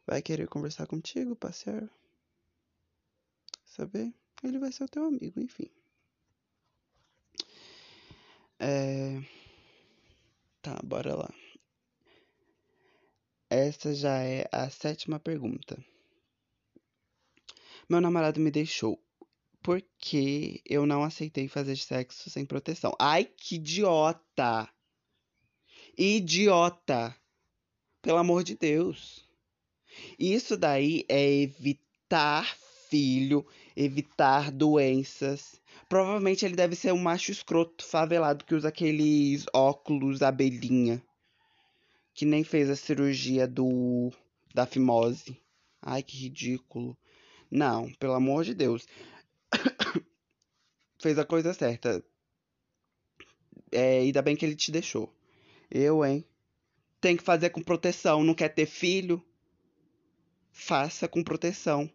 Vai 0.05 0.21
querer 0.21 0.47
conversar 0.47 0.87
contigo, 0.87 1.35
passear. 1.35 1.89
Saber? 3.65 4.13
ele 4.43 4.59
vai 4.59 4.71
ser 4.71 4.85
o 4.85 4.89
teu 4.89 5.05
amigo, 5.05 5.39
enfim. 5.39 5.69
É... 8.59 9.21
Tá, 10.61 10.79
bora 10.83 11.15
lá. 11.15 11.33
Essa 13.49 13.93
já 13.93 14.21
é 14.21 14.47
a 14.51 14.69
sétima 14.69 15.19
pergunta. 15.19 15.83
Meu 17.89 17.99
namorado 17.99 18.39
me 18.39 18.51
deixou 18.51 19.01
porque 19.61 20.61
eu 20.65 20.85
não 20.85 21.03
aceitei 21.03 21.47
fazer 21.47 21.75
sexo 21.77 22.29
sem 22.29 22.45
proteção. 22.45 22.93
Ai, 22.99 23.25
que 23.25 23.55
idiota! 23.55 24.69
Idiota! 25.97 27.15
Pelo 28.01 28.17
amor 28.17 28.43
de 28.43 28.55
Deus. 28.55 29.27
Isso 30.17 30.55
daí 30.55 31.05
é 31.09 31.41
evitar 31.41 32.55
filho, 32.89 33.45
evitar 33.75 34.51
doenças. 34.51 35.59
Provavelmente 35.87 36.45
ele 36.45 36.55
deve 36.55 36.75
ser 36.75 36.93
um 36.93 37.01
macho 37.01 37.31
escroto, 37.31 37.85
favelado, 37.85 38.45
que 38.45 38.55
usa 38.55 38.69
aqueles 38.69 39.45
óculos 39.53 40.21
abelhinha. 40.21 41.01
Que 42.13 42.25
nem 42.25 42.43
fez 42.43 42.69
a 42.69 42.75
cirurgia 42.75 43.47
do 43.47 44.11
da 44.53 44.65
fimose. 44.65 45.37
Ai, 45.81 46.03
que 46.03 46.17
ridículo. 46.17 46.97
Não, 47.51 47.91
pelo 47.93 48.13
amor 48.13 48.43
de 48.43 48.53
Deus. 48.53 48.85
fez 50.99 51.17
a 51.17 51.25
coisa 51.25 51.53
certa. 51.53 52.03
É, 53.71 53.99
ainda 53.99 54.21
bem 54.21 54.35
que 54.35 54.45
ele 54.45 54.55
te 54.55 54.71
deixou. 54.71 55.13
Eu, 55.69 56.03
hein? 56.03 56.25
Tem 56.99 57.15
que 57.15 57.23
fazer 57.23 57.51
com 57.51 57.61
proteção. 57.61 58.23
Não 58.23 58.33
quer 58.33 58.49
ter 58.49 58.65
filho? 58.65 59.23
Faça 60.51 61.07
com 61.07 61.23
proteção. 61.23 61.89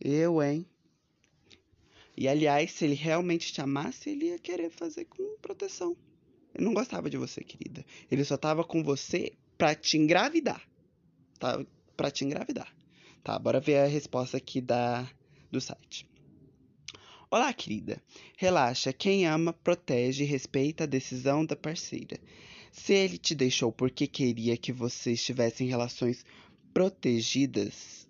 Eu, 0.00 0.42
hein? 0.42 0.66
E 2.16 2.28
aliás, 2.28 2.72
se 2.72 2.84
ele 2.84 2.94
realmente 2.94 3.52
te 3.52 3.60
amasse, 3.60 4.10
ele 4.10 4.26
ia 4.26 4.38
querer 4.38 4.70
fazer 4.70 5.06
com 5.06 5.36
proteção. 5.40 5.96
Ele 6.54 6.64
não 6.64 6.74
gostava 6.74 7.08
de 7.08 7.16
você, 7.16 7.42
querida. 7.42 7.84
Ele 8.10 8.24
só 8.24 8.36
tava 8.36 8.64
com 8.64 8.82
você 8.82 9.32
pra 9.56 9.74
te 9.74 9.96
engravidar. 9.96 10.68
Tá? 11.38 11.64
Pra 11.96 12.10
te 12.10 12.24
engravidar. 12.24 12.74
Tá, 13.22 13.38
bora 13.38 13.60
ver 13.60 13.78
a 13.78 13.86
resposta 13.86 14.36
aqui 14.36 14.60
da, 14.60 15.08
do 15.50 15.60
site. 15.60 16.11
Olá, 17.34 17.50
querida. 17.50 17.98
Relaxa, 18.36 18.92
quem 18.92 19.26
ama, 19.26 19.54
protege 19.54 20.22
e 20.22 20.26
respeita 20.26 20.84
a 20.84 20.86
decisão 20.86 21.46
da 21.46 21.56
parceira. 21.56 22.20
Se 22.70 22.92
ele 22.92 23.16
te 23.16 23.34
deixou 23.34 23.72
porque 23.72 24.06
queria 24.06 24.54
que 24.54 24.70
vocês 24.70 25.24
tivessem 25.24 25.66
relações 25.66 26.26
protegidas, 26.74 28.06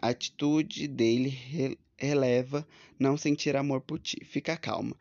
a 0.00 0.10
atitude 0.10 0.86
dele 0.86 1.36
releva 1.98 2.64
não 2.96 3.16
sentir 3.16 3.56
amor 3.56 3.80
por 3.80 3.98
ti. 3.98 4.24
Fica 4.24 4.56
calma. 4.56 4.94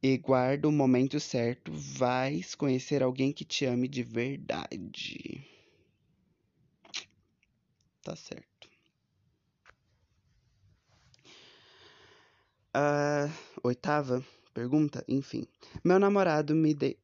E 0.00 0.16
guarda 0.16 0.68
o 0.68 0.72
momento 0.72 1.18
certo, 1.18 1.72
vais 1.72 2.54
conhecer 2.54 3.02
alguém 3.02 3.32
que 3.32 3.44
te 3.44 3.64
ame 3.64 3.88
de 3.88 4.04
verdade. 4.04 5.44
Tá 8.04 8.14
certo. 8.14 8.51
Uh, 12.74 13.30
oitava 13.62 14.24
pergunta, 14.54 15.04
enfim. 15.08 15.46
Meu 15.84 15.98
namorado 15.98 16.54
me 16.54 16.74
de... 16.74 16.96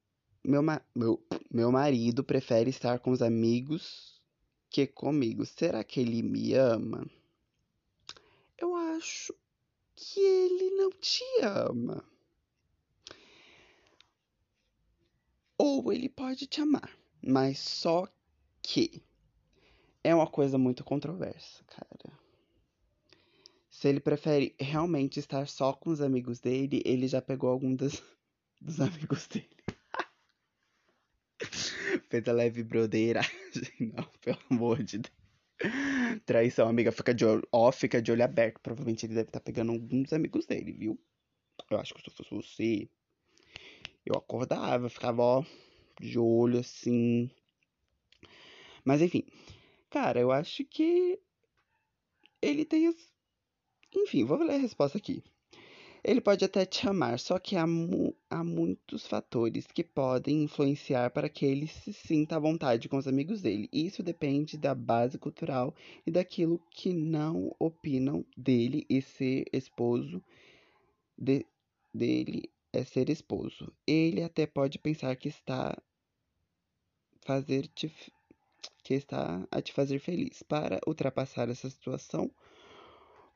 meu, 0.44 0.62
ma... 0.62 0.80
meu, 0.94 1.22
meu 1.50 1.70
marido 1.70 2.24
prefere 2.24 2.70
estar 2.70 2.98
com 2.98 3.10
os 3.10 3.22
amigos 3.22 4.20
que 4.70 4.86
comigo. 4.86 5.44
Será 5.44 5.82
que 5.84 6.00
ele 6.00 6.22
me 6.22 6.54
ama? 6.54 7.06
eu 8.58 8.74
acho 8.74 9.32
que 9.94 10.20
ele 10.20 10.70
não 10.70 10.90
te 10.90 11.24
ama. 11.42 12.04
Ou 15.56 15.92
ele 15.92 16.08
pode 16.08 16.46
te 16.46 16.60
amar, 16.60 16.96
mas 17.22 17.58
só 17.58 18.06
que 18.62 19.02
é 20.04 20.14
uma 20.14 20.26
coisa 20.26 20.58
muito 20.58 20.84
controversa, 20.84 21.64
cara. 21.64 22.17
Se 23.78 23.86
ele 23.86 24.00
prefere 24.00 24.56
realmente 24.58 25.20
estar 25.20 25.46
só 25.46 25.72
com 25.72 25.90
os 25.90 26.00
amigos 26.00 26.40
dele, 26.40 26.82
ele 26.84 27.06
já 27.06 27.22
pegou 27.22 27.48
algum 27.48 27.76
dos, 27.76 28.02
dos 28.60 28.80
amigos 28.80 29.28
dele. 29.28 29.48
Fez 32.10 32.26
a 32.26 32.32
leve 32.32 32.64
brodeiragem. 32.64 33.30
Não, 33.94 34.02
pelo 34.20 34.38
amor 34.50 34.82
de 34.82 34.98
Deus. 34.98 35.14
Traição, 36.26 36.68
amiga, 36.68 36.90
fica 36.90 37.14
de 37.14 37.24
olho, 37.24 37.46
ó, 37.52 37.70
fica 37.70 38.02
de 38.02 38.10
olho 38.10 38.24
aberto. 38.24 38.58
Provavelmente 38.60 39.06
ele 39.06 39.14
deve 39.14 39.28
estar 39.28 39.38
pegando 39.38 39.70
alguns 39.70 40.12
amigos 40.12 40.44
dele, 40.44 40.72
viu? 40.72 41.00
Eu 41.70 41.78
acho 41.78 41.94
que 41.94 42.00
se 42.00 42.08
eu 42.08 42.14
fosse 42.14 42.34
você, 42.34 42.88
eu 44.04 44.16
acordava, 44.16 44.90
ficava, 44.90 45.22
ó, 45.22 45.44
de 46.00 46.18
olho 46.18 46.58
assim. 46.58 47.30
Mas 48.84 49.00
enfim, 49.00 49.24
cara, 49.88 50.18
eu 50.18 50.32
acho 50.32 50.64
que 50.64 51.16
ele 52.42 52.64
tem 52.64 52.88
as. 52.88 53.17
Enfim, 54.02 54.24
vou 54.24 54.38
ler 54.38 54.54
a 54.54 54.58
resposta 54.58 54.98
aqui. 54.98 55.22
Ele 56.04 56.20
pode 56.20 56.44
até 56.44 56.64
te 56.64 56.88
amar, 56.88 57.18
só 57.18 57.38
que 57.38 57.56
há, 57.56 57.66
mu 57.66 58.14
há 58.30 58.44
muitos 58.44 59.06
fatores 59.06 59.66
que 59.66 59.82
podem 59.82 60.44
influenciar 60.44 61.10
para 61.10 61.28
que 61.28 61.44
ele 61.44 61.66
se 61.66 61.92
sinta 61.92 62.36
à 62.36 62.38
vontade 62.38 62.88
com 62.88 62.96
os 62.96 63.08
amigos 63.08 63.42
dele. 63.42 63.68
Isso 63.72 64.02
depende 64.02 64.56
da 64.56 64.74
base 64.74 65.18
cultural 65.18 65.74
e 66.06 66.10
daquilo 66.10 66.60
que 66.70 66.92
não 66.92 67.54
opinam 67.58 68.24
dele 68.36 68.86
e 68.88 69.02
ser 69.02 69.44
esposo 69.52 70.22
de, 71.16 71.44
dele 71.92 72.48
é 72.72 72.84
ser 72.84 73.10
esposo. 73.10 73.72
Ele 73.86 74.22
até 74.22 74.46
pode 74.46 74.78
pensar 74.78 75.16
que 75.16 75.28
está 75.28 75.76
fazer 77.22 77.66
te, 77.68 77.92
que 78.84 78.94
está 78.94 79.46
a 79.50 79.60
te 79.60 79.72
fazer 79.72 79.98
feliz. 79.98 80.42
Para 80.42 80.80
ultrapassar 80.86 81.48
essa 81.48 81.68
situação, 81.68 82.30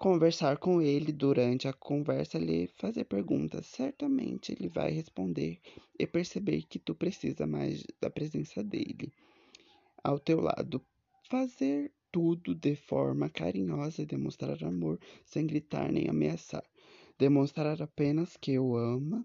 conversar 0.02 0.56
com 0.56 0.82
ele 0.82 1.12
durante 1.12 1.68
a 1.68 1.72
conversa, 1.72 2.36
lhe 2.36 2.66
fazer 2.66 3.04
perguntas. 3.04 3.66
Certamente 3.66 4.50
ele 4.50 4.68
vai 4.68 4.90
responder 4.90 5.60
e 5.96 6.04
perceber 6.08 6.62
que 6.62 6.80
tu 6.80 6.92
precisa 6.92 7.46
mais 7.46 7.86
da 8.00 8.10
presença 8.10 8.64
dele 8.64 9.12
ao 10.02 10.18
teu 10.18 10.40
lado. 10.40 10.84
Fazer 11.30 11.92
tudo 12.10 12.52
de 12.52 12.74
forma 12.74 13.30
carinhosa 13.30 14.02
e 14.02 14.06
demonstrar 14.06 14.64
amor 14.64 14.98
sem 15.24 15.46
gritar 15.46 15.92
nem 15.92 16.08
ameaçar. 16.08 16.64
Demonstrar 17.16 17.80
apenas 17.80 18.36
que 18.36 18.58
o 18.58 18.76
ama 18.76 19.24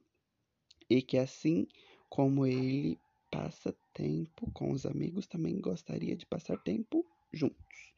e 0.87 1.01
que 1.01 1.17
assim 1.17 1.65
como 2.07 2.45
ele 2.45 2.99
passa 3.31 3.75
tempo 3.95 4.47
com 4.51 4.71
os 4.71 4.85
amigos, 4.85 5.25
também 5.25 5.59
gostaria 5.59 6.15
de 6.15 6.27
passar 6.27 6.55
tempo 6.59 7.03
juntos 7.33 7.96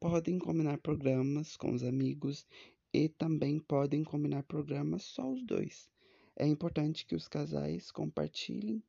podem 0.00 0.38
combinar 0.38 0.78
programas 0.78 1.56
com 1.56 1.72
os 1.72 1.82
amigos 1.82 2.46
e 2.92 3.08
também 3.08 3.58
podem 3.58 4.04
combinar 4.04 4.42
programas 4.44 5.02
só 5.02 5.28
os 5.30 5.42
dois. 5.44 5.88
É 6.36 6.46
importante 6.46 7.04
que 7.04 7.14
os 7.14 7.26
casais 7.28 7.90
compartilhem 7.90 8.82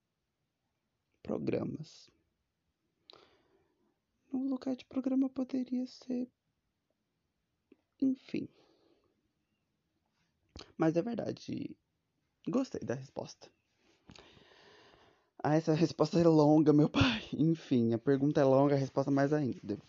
programas. 1.24 2.10
No 4.32 4.48
lugar 4.48 4.76
de 4.76 4.86
programa 4.86 5.30
poderia 5.30 5.86
ser. 5.88 6.30
Enfim. 8.00 8.48
Mas 10.78 10.96
é 10.96 11.02
verdade. 11.02 11.76
Gostei 12.48 12.82
da 12.82 12.94
resposta. 12.94 13.52
Ah, 15.44 15.56
essa 15.56 15.74
resposta 15.74 16.20
é 16.20 16.24
longa, 16.24 16.72
meu 16.72 16.90
pai. 16.90 17.24
Enfim, 17.34 17.94
a 17.94 17.98
pergunta 17.98 18.40
é 18.40 18.44
longa, 18.44 18.76
a 18.76 18.78
resposta 18.78 19.10
mais 19.10 19.34
ainda. 19.34 19.82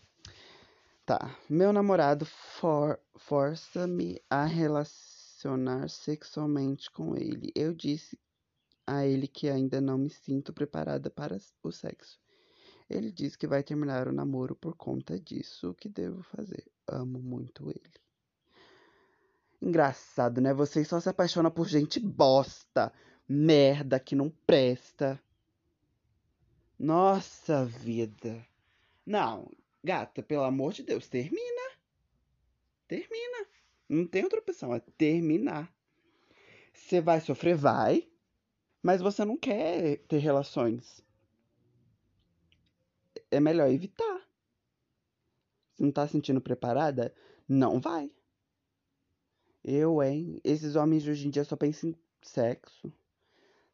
Tá. 1.10 1.36
Meu 1.48 1.72
namorado 1.72 2.24
for, 2.24 2.96
força-me 3.16 4.22
a 4.30 4.44
relacionar 4.44 5.90
sexualmente 5.90 6.88
com 6.88 7.16
ele. 7.16 7.50
Eu 7.52 7.74
disse 7.74 8.16
a 8.86 9.04
ele 9.04 9.26
que 9.26 9.48
ainda 9.48 9.80
não 9.80 9.98
me 9.98 10.08
sinto 10.08 10.52
preparada 10.52 11.10
para 11.10 11.36
o 11.64 11.72
sexo. 11.72 12.16
Ele 12.88 13.10
diz 13.10 13.34
que 13.34 13.48
vai 13.48 13.60
terminar 13.64 14.06
o 14.06 14.12
namoro 14.12 14.54
por 14.54 14.76
conta 14.76 15.18
disso. 15.18 15.70
O 15.70 15.74
que 15.74 15.88
devo 15.88 16.22
fazer? 16.22 16.64
Amo 16.86 17.18
muito 17.18 17.68
ele. 17.70 18.00
Engraçado, 19.60 20.40
né? 20.40 20.54
Vocês 20.54 20.86
só 20.86 21.00
se 21.00 21.08
apaixonam 21.08 21.50
por 21.50 21.66
gente 21.66 21.98
bosta, 21.98 22.92
merda 23.28 23.98
que 23.98 24.14
não 24.14 24.30
presta. 24.46 25.20
Nossa 26.78 27.64
vida. 27.64 28.46
Não, 29.04 29.50
Gata, 29.82 30.22
pelo 30.22 30.44
amor 30.44 30.72
de 30.72 30.82
Deus, 30.82 31.08
termina. 31.08 31.72
Termina. 32.86 33.46
Não 33.88 34.06
tem 34.06 34.22
outra 34.24 34.40
opção, 34.40 34.74
é 34.74 34.80
terminar. 34.96 35.72
Você 36.72 37.00
vai 37.00 37.20
sofrer? 37.20 37.56
Vai. 37.56 38.08
Mas 38.82 39.00
você 39.00 39.24
não 39.24 39.36
quer 39.36 39.98
ter 40.06 40.18
relações. 40.18 41.04
É 43.30 43.40
melhor 43.40 43.70
evitar. 43.70 44.28
Se 45.74 45.82
não 45.82 45.90
tá 45.92 46.06
sentindo 46.06 46.40
preparada, 46.40 47.14
não 47.48 47.80
vai. 47.80 48.10
Eu, 49.62 50.02
hein? 50.02 50.40
Esses 50.42 50.76
homens 50.76 51.02
de 51.02 51.10
hoje 51.10 51.26
em 51.26 51.30
dia 51.30 51.44
só 51.44 51.56
pensam 51.56 51.90
em 51.90 51.96
sexo. 52.22 52.92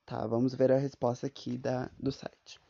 Tá, 0.05 0.27
vamos 0.27 0.55
ver 0.55 0.71
a 0.71 0.79
resposta 0.79 1.27
aqui 1.27 1.59
da, 1.59 1.91
do 1.99 2.13
site. 2.13 2.61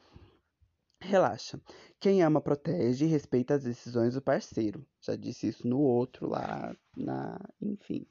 Relaxa. 1.01 1.61
Quem 2.01 2.23
ama 2.23 2.41
protege 2.41 3.05
e 3.05 3.09
respeita 3.09 3.55
as 3.55 3.65
decisões 3.65 4.15
do 4.15 4.23
parceiro. 4.23 4.85
Já 5.01 5.15
disse 5.15 5.49
isso 5.49 5.67
no 5.67 5.79
outro 5.79 6.29
lá, 6.29 6.75
na, 6.97 7.39
enfim. 7.61 8.07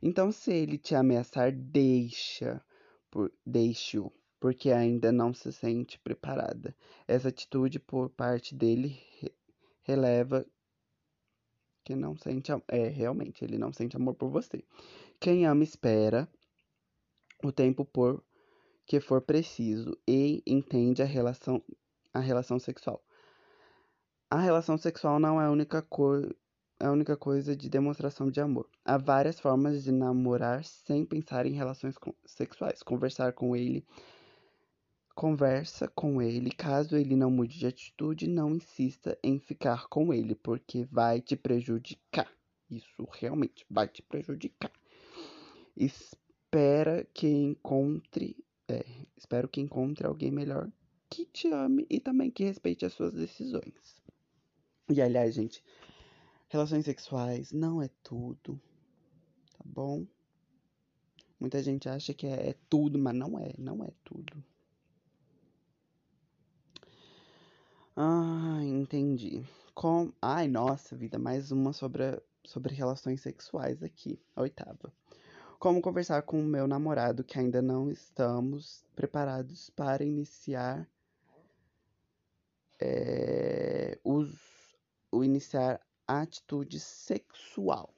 Então, 0.00 0.32
se 0.32 0.52
ele 0.52 0.78
te 0.78 0.94
ameaçar, 0.94 1.52
deixa, 1.52 2.64
por, 3.10 3.32
deixe-o, 3.46 4.12
porque 4.40 4.70
ainda 4.70 5.12
não 5.12 5.32
se 5.32 5.52
sente 5.52 5.98
preparada. 5.98 6.74
Essa 7.06 7.28
atitude 7.28 7.78
por 7.78 8.10
parte 8.10 8.54
dele 8.54 8.98
re, 9.20 9.32
releva 9.82 10.44
que 11.84 11.94
não 11.94 12.16
sente, 12.16 12.50
é, 12.68 12.88
realmente, 12.88 13.44
ele 13.44 13.58
não 13.58 13.72
sente 13.72 13.96
amor 13.96 14.14
por 14.14 14.30
você. 14.30 14.64
Quem 15.20 15.46
ama 15.46 15.64
espera 15.64 16.28
o 17.42 17.52
tempo 17.52 17.84
por 17.84 18.24
que 18.86 19.00
for 19.00 19.20
preciso 19.20 19.96
e 20.06 20.42
entende 20.46 21.02
a 21.02 21.06
relação 21.06 21.62
a 22.12 22.20
relação 22.20 22.58
sexual. 22.58 23.02
A 24.30 24.40
relação 24.40 24.78
sexual 24.78 25.20
não 25.20 25.40
é 25.40 25.44
a 25.44 25.50
única, 25.50 25.86
é 26.80 26.86
a 26.86 26.90
única 26.90 27.16
coisa 27.16 27.54
de 27.54 27.68
demonstração 27.68 28.30
de 28.30 28.40
amor. 28.40 28.68
Há 28.84 28.96
várias 28.96 29.38
formas 29.38 29.84
de 29.84 29.92
namorar 29.92 30.64
sem 30.64 31.04
pensar 31.04 31.44
em 31.46 31.52
relações 31.52 31.94
sexuais. 32.24 32.82
Conversar 32.82 33.34
com 33.34 33.54
ele. 33.54 33.86
Conversa 35.14 35.86
com 35.88 36.22
ele. 36.22 36.50
Caso 36.50 36.96
ele 36.96 37.14
não 37.14 37.30
mude 37.30 37.58
de 37.58 37.66
atitude, 37.66 38.26
não 38.26 38.54
insista 38.54 39.18
em 39.22 39.38
ficar 39.38 39.86
com 39.88 40.14
ele, 40.14 40.34
porque 40.34 40.84
vai 40.90 41.20
te 41.20 41.36
prejudicar. 41.36 42.30
Isso 42.70 43.06
realmente 43.12 43.66
vai 43.68 43.86
te 43.86 44.00
prejudicar. 44.02 44.72
Espera 45.76 47.06
que 47.12 47.28
encontre. 47.28 48.42
É, 48.66 48.82
espero 49.14 49.46
que 49.46 49.60
encontre 49.60 50.06
alguém 50.06 50.30
melhor 50.30 50.70
que 51.12 51.26
te 51.26 51.48
ame 51.48 51.86
e 51.90 52.00
também 52.00 52.30
que 52.30 52.44
respeite 52.44 52.86
as 52.86 52.94
suas 52.94 53.12
decisões. 53.12 54.02
E 54.88 55.00
aliás, 55.00 55.34
gente, 55.34 55.62
relações 56.48 56.84
sexuais 56.86 57.52
não 57.52 57.82
é 57.82 57.90
tudo, 58.02 58.60
tá 59.52 59.64
bom? 59.64 60.06
Muita 61.38 61.62
gente 61.62 61.88
acha 61.88 62.14
que 62.14 62.26
é, 62.26 62.50
é 62.50 62.56
tudo, 62.70 62.98
mas 62.98 63.14
não 63.14 63.38
é, 63.38 63.52
não 63.58 63.84
é 63.84 63.90
tudo. 64.02 64.42
Ah, 67.94 68.60
entendi. 68.62 69.44
Com... 69.74 70.12
Ai, 70.20 70.48
nossa 70.48 70.96
vida, 70.96 71.18
mais 71.18 71.52
uma 71.52 71.72
sobre, 71.72 72.22
sobre 72.44 72.74
relações 72.74 73.20
sexuais 73.20 73.82
aqui, 73.82 74.18
a 74.34 74.42
oitava. 74.42 74.92
Como 75.58 75.82
conversar 75.82 76.22
com 76.22 76.40
o 76.40 76.44
meu 76.44 76.66
namorado 76.66 77.22
que 77.22 77.38
ainda 77.38 77.60
não 77.60 77.90
estamos 77.90 78.84
preparados 78.96 79.70
para 79.70 80.04
iniciar 80.04 80.88
é, 82.82 83.98
os, 84.02 84.34
o 85.12 85.22
iniciar 85.22 85.80
a 86.06 86.22
atitude 86.22 86.80
sexual. 86.80 87.94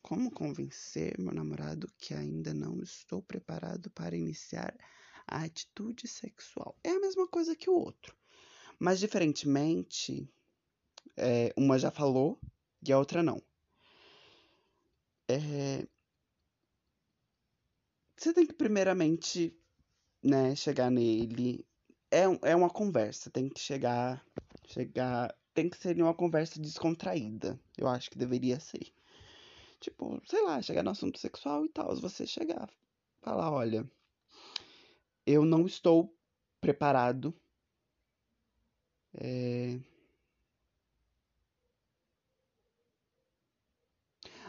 Como 0.00 0.30
convencer 0.30 1.18
meu 1.18 1.34
namorado 1.34 1.92
que 1.98 2.14
ainda 2.14 2.54
não 2.54 2.80
estou 2.80 3.20
preparado 3.20 3.90
para 3.90 4.16
iniciar 4.16 4.74
a 5.26 5.42
atitude 5.42 6.06
sexual? 6.06 6.76
É 6.84 6.90
a 6.90 7.00
mesma 7.00 7.26
coisa 7.26 7.56
que 7.56 7.68
o 7.68 7.74
outro. 7.74 8.16
Mas, 8.78 9.00
diferentemente, 9.00 10.30
é, 11.16 11.52
uma 11.56 11.78
já 11.78 11.90
falou 11.90 12.40
e 12.86 12.92
a 12.92 12.98
outra 12.98 13.22
não. 13.24 13.42
É, 15.28 15.84
você 18.16 18.32
tem 18.32 18.46
que, 18.46 18.54
primeiramente, 18.54 19.54
né, 20.22 20.54
chegar 20.54 20.90
nele 20.90 21.66
é, 22.10 22.50
é 22.50 22.56
uma 22.56 22.70
conversa, 22.70 23.30
tem 23.30 23.48
que 23.48 23.60
chegar, 23.60 24.24
chegar, 24.66 25.34
tem 25.54 25.68
que 25.68 25.76
ser 25.76 26.00
uma 26.00 26.14
conversa 26.14 26.60
descontraída. 26.60 27.58
Eu 27.76 27.88
acho 27.88 28.10
que 28.10 28.18
deveria 28.18 28.60
ser. 28.60 28.92
Tipo, 29.80 30.20
sei 30.26 30.42
lá, 30.42 30.60
chegar 30.62 30.82
no 30.82 30.90
assunto 30.90 31.18
sexual 31.18 31.64
e 31.64 31.68
tal. 31.68 31.94
Você 31.96 32.26
chegar, 32.26 32.68
falar, 33.20 33.50
olha, 33.52 33.88
eu 35.26 35.44
não 35.44 35.66
estou 35.66 36.14
preparado. 36.60 37.34
É... 39.14 39.78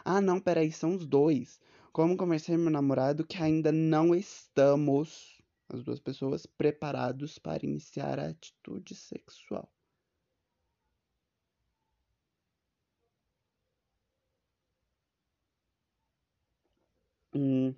Ah, 0.04 0.20
não, 0.20 0.40
peraí, 0.40 0.72
são 0.72 0.94
os 0.94 1.06
dois. 1.06 1.60
Como 1.92 2.16
conversei 2.16 2.56
com 2.56 2.62
meu 2.62 2.70
namorado 2.70 3.26
que 3.26 3.36
ainda 3.42 3.70
não 3.72 4.14
estamos, 4.14 5.39
as 5.72 5.84
duas 5.84 6.00
pessoas, 6.00 6.46
preparados 6.46 7.38
para 7.38 7.64
iniciar 7.64 8.18
a 8.18 8.28
atitude 8.28 8.94
sexual. 8.94 9.70
Hum. 17.34 17.74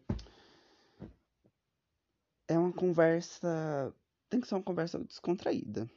É 2.48 2.58
uma 2.58 2.72
conversa. 2.72 3.94
Tem 4.28 4.40
que 4.40 4.46
ser 4.46 4.54
uma 4.54 4.62
conversa 4.62 4.98
descontraída. 4.98 5.88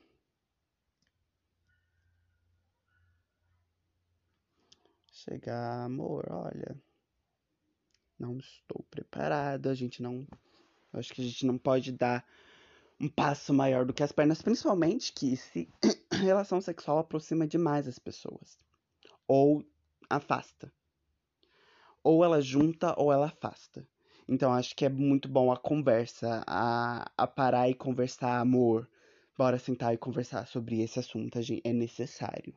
Chegar, 5.11 5.85
amor, 5.85 6.25
olha. 6.29 6.77
Não 8.19 8.37
estou 8.37 8.83
preparado. 8.89 9.67
A 9.69 9.73
gente 9.73 10.01
não. 10.01 10.27
Acho 10.97 11.13
que 11.13 11.21
a 11.21 11.25
gente 11.25 11.45
não 11.45 11.57
pode 11.57 11.91
dar 11.91 12.25
um 12.99 13.09
passo 13.09 13.53
maior 13.53 13.85
do 13.85 13.93
que 13.93 14.03
as 14.03 14.11
pernas, 14.11 14.41
principalmente 14.41 15.11
que 15.13 15.35
se 15.35 15.67
relação 16.11 16.61
sexual 16.61 16.99
aproxima 16.99 17.47
demais 17.47 17.87
as 17.87 17.99
pessoas. 17.99 18.57
Ou 19.27 19.63
afasta 20.09 20.71
ou 22.05 22.23
ela 22.23 22.39
junta 22.39 22.93
ou 23.01 23.11
ela 23.11 23.25
afasta. 23.25 23.85
Então 24.29 24.53
acho 24.53 24.75
que 24.75 24.85
é 24.85 24.89
muito 24.89 25.27
bom 25.27 25.51
a 25.51 25.57
conversa, 25.57 26.43
a, 26.45 27.11
a 27.17 27.25
parar 27.25 27.67
e 27.67 27.73
conversar, 27.73 28.39
amor. 28.39 28.87
Bora 29.35 29.57
sentar 29.57 29.93
e 29.93 29.97
conversar 29.97 30.45
sobre 30.45 30.81
esse 30.81 30.99
assunto, 30.99 31.39
é 31.63 31.73
necessário. 31.73 32.55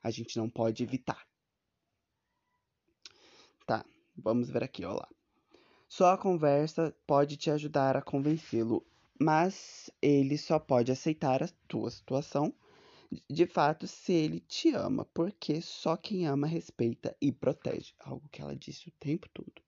A 0.00 0.10
gente 0.12 0.38
não 0.38 0.48
pode 0.48 0.82
evitar. 0.84 1.26
Tá, 3.66 3.84
vamos 4.16 4.48
ver 4.48 4.62
aqui, 4.62 4.84
ó 4.84 4.94
lá. 4.94 5.08
Só 5.88 6.12
a 6.12 6.18
conversa 6.18 6.94
pode 7.06 7.36
te 7.36 7.50
ajudar 7.50 7.96
a 7.96 8.02
convencê-lo, 8.02 8.84
mas 9.18 9.90
ele 10.02 10.36
só 10.36 10.58
pode 10.58 10.92
aceitar 10.92 11.42
a 11.42 11.48
tua 11.66 11.90
situação 11.90 12.54
de 13.28 13.46
fato 13.46 13.86
se 13.86 14.12
ele 14.12 14.40
te 14.40 14.74
ama, 14.74 15.06
porque 15.14 15.62
só 15.62 15.96
quem 15.96 16.26
ama 16.26 16.46
respeita 16.46 17.16
e 17.20 17.32
protege, 17.32 17.94
algo 17.98 18.28
que 18.30 18.42
ela 18.42 18.54
disse 18.54 18.88
o 18.88 18.92
tempo 19.00 19.26
todo. 19.30 19.62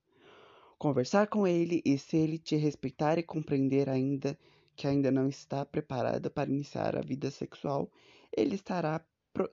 Conversar 0.77 1.27
com 1.27 1.47
ele 1.47 1.81
e 1.83 1.97
se 1.97 2.17
ele 2.17 2.37
te 2.37 2.55
respeitar 2.55 3.17
e 3.17 3.23
compreender 3.23 3.89
ainda 3.89 4.37
que 4.75 4.87
ainda 4.87 5.11
não 5.11 5.27
está 5.27 5.65
preparada 5.65 6.29
para 6.29 6.49
iniciar 6.49 6.95
a 6.95 7.01
vida 7.01 7.29
sexual, 7.31 7.91
ele 8.35 8.55
estará 8.55 9.03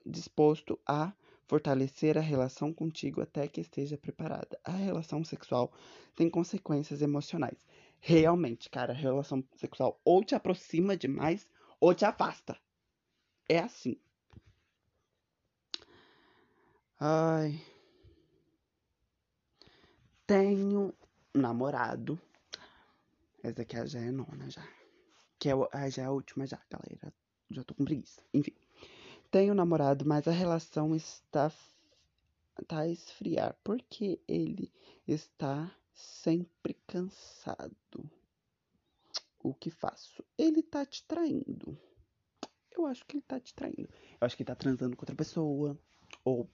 disposto 0.05 0.79
a 0.85 1.13
fortalecer 1.49 2.15
a 2.15 2.21
relação 2.21 2.71
contigo 2.71 3.21
até 3.21 3.47
que 3.47 3.59
esteja 3.59 3.97
preparada. 3.97 4.59
A 4.63 4.71
relação 4.71 5.23
sexual 5.23 5.73
tem 6.15 6.29
consequências 6.29 7.01
emocionais. 7.01 7.65
Realmente, 7.99 8.69
cara, 8.69 8.93
a 8.93 8.95
relação 8.95 9.43
sexual 9.55 9.99
ou 10.05 10.23
te 10.23 10.35
aproxima 10.35 10.95
demais 10.95 11.49
ou 11.79 11.93
te 11.95 12.05
afasta 12.05 12.55
é 13.49 13.57
assim. 13.57 13.97
Ai. 16.99 17.59
Tenho 20.27 20.93
namorado. 21.33 22.21
Essa 23.41 23.63
aqui 23.63 23.87
já 23.87 23.99
é 23.99 24.11
nona 24.11 24.51
já. 24.51 24.63
Que 25.39 25.49
é, 25.49 25.53
ah, 25.71 25.89
já 25.89 26.03
é 26.03 26.05
a 26.05 26.11
última 26.11 26.45
já, 26.45 26.61
galera. 26.69 27.11
Já 27.49 27.63
tô 27.63 27.73
com 27.73 27.85
preguiça. 27.85 28.21
Enfim. 28.31 28.53
Tenho 29.31 29.53
namorado, 29.53 30.05
mas 30.05 30.27
a 30.27 30.31
relação 30.31 30.95
está 30.95 31.51
tá 32.67 32.79
a 32.79 32.87
esfriar 32.87 33.55
porque 33.63 34.19
ele 34.27 34.71
está 35.07 35.71
sempre 35.93 36.73
cansado. 36.87 38.11
O 39.41 39.53
que 39.53 39.69
faço? 39.69 40.23
Ele 40.37 40.61
tá 40.61 40.85
te 40.85 41.03
traindo 41.03 41.77
eu 42.79 42.85
acho 42.85 43.05
que 43.05 43.17
ele 43.17 43.23
tá 43.27 43.39
te 43.39 43.53
traindo. 43.53 43.89
Eu 44.19 44.25
acho 44.25 44.35
que 44.35 44.43
ele 44.43 44.47
tá 44.47 44.55
transando 44.55 44.95
com 44.95 45.03
outra 45.03 45.15
pessoa. 45.15 45.77
Ou, 46.23 46.49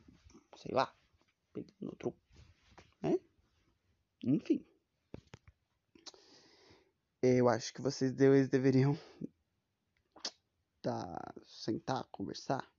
sei 0.58 0.74
lá, 0.74 0.94
pegando 1.54 1.90
outro. 1.90 2.14
Né? 3.02 3.20
Enfim. 4.24 4.66
Eu 7.22 7.50
acho 7.50 7.74
que 7.74 7.82
vocês 7.82 8.12
deveriam 8.12 8.98
sentar, 11.46 12.06
conversar. 12.12 12.70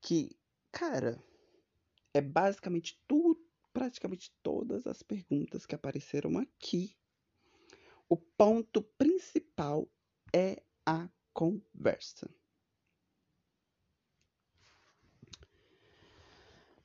Que, 0.00 0.36
cara, 0.70 1.22
é 2.12 2.20
basicamente 2.20 3.02
tudo, 3.06 3.40
praticamente 3.72 4.32
todas 4.42 4.86
as 4.86 5.02
perguntas 5.02 5.66
que 5.66 5.74
apareceram 5.74 6.38
aqui. 6.38 6.96
O 8.08 8.16
ponto 8.16 8.82
principal 8.82 9.88
é 10.32 10.62
a 10.84 11.08
conversa. 11.32 12.28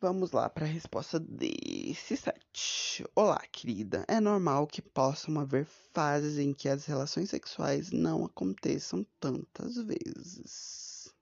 Vamos 0.01 0.31
lá 0.31 0.49
para 0.49 0.65
a 0.65 0.67
resposta 0.67 1.19
desse 1.19 2.17
set. 2.17 3.05
Olá, 3.15 3.39
querida. 3.51 4.03
É 4.07 4.19
normal 4.19 4.65
que 4.65 4.81
possam 4.81 5.39
haver 5.39 5.67
fases 5.93 6.39
em 6.39 6.53
que 6.53 6.67
as 6.67 6.87
relações 6.87 7.29
sexuais 7.29 7.91
não 7.91 8.25
aconteçam 8.25 9.05
tantas 9.19 9.77
vezes. 9.77 11.13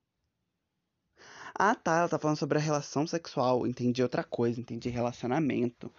Ah, 1.54 1.74
tá. 1.74 1.98
Ela 1.98 2.08
tá 2.08 2.18
falando 2.18 2.38
sobre 2.38 2.56
a 2.56 2.60
relação 2.60 3.06
sexual. 3.06 3.66
Entendi 3.66 4.02
outra 4.02 4.24
coisa. 4.24 4.58
Entendi 4.58 4.88
relacionamento. 4.88 5.92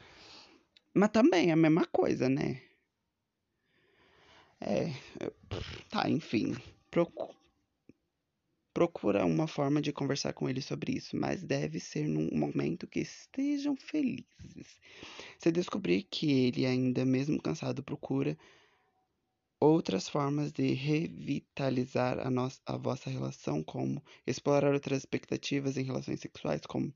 Mas 0.91 1.11
também 1.11 1.49
é 1.49 1.53
a 1.53 1.55
mesma 1.55 1.85
coisa, 1.85 2.27
né? 2.27 2.63
É. 4.59 4.91
Tá, 5.87 6.09
enfim. 6.09 6.55
Procura 6.89 7.40
procura 8.73 9.25
uma 9.25 9.47
forma 9.47 9.81
de 9.81 9.91
conversar 9.91 10.33
com 10.33 10.49
ele 10.49 10.61
sobre 10.61 10.93
isso, 10.93 11.15
mas 11.15 11.43
deve 11.43 11.79
ser 11.79 12.07
num 12.07 12.29
momento 12.31 12.87
que 12.87 12.99
estejam 12.99 13.75
felizes. 13.75 14.79
Se 15.37 15.51
descobrir 15.51 16.03
que 16.03 16.31
ele 16.31 16.65
ainda 16.65 17.05
mesmo 17.05 17.41
cansado 17.41 17.83
procura 17.83 18.37
outras 19.59 20.09
formas 20.09 20.51
de 20.51 20.73
revitalizar 20.73 22.19
a, 22.25 22.31
nossa, 22.31 22.59
a 22.65 22.77
vossa 22.77 23.09
relação, 23.09 23.63
como 23.63 24.03
explorar 24.25 24.73
outras 24.73 24.99
expectativas 24.99 25.77
em 25.77 25.83
relações 25.83 26.19
sexuais, 26.19 26.61
como 26.65 26.93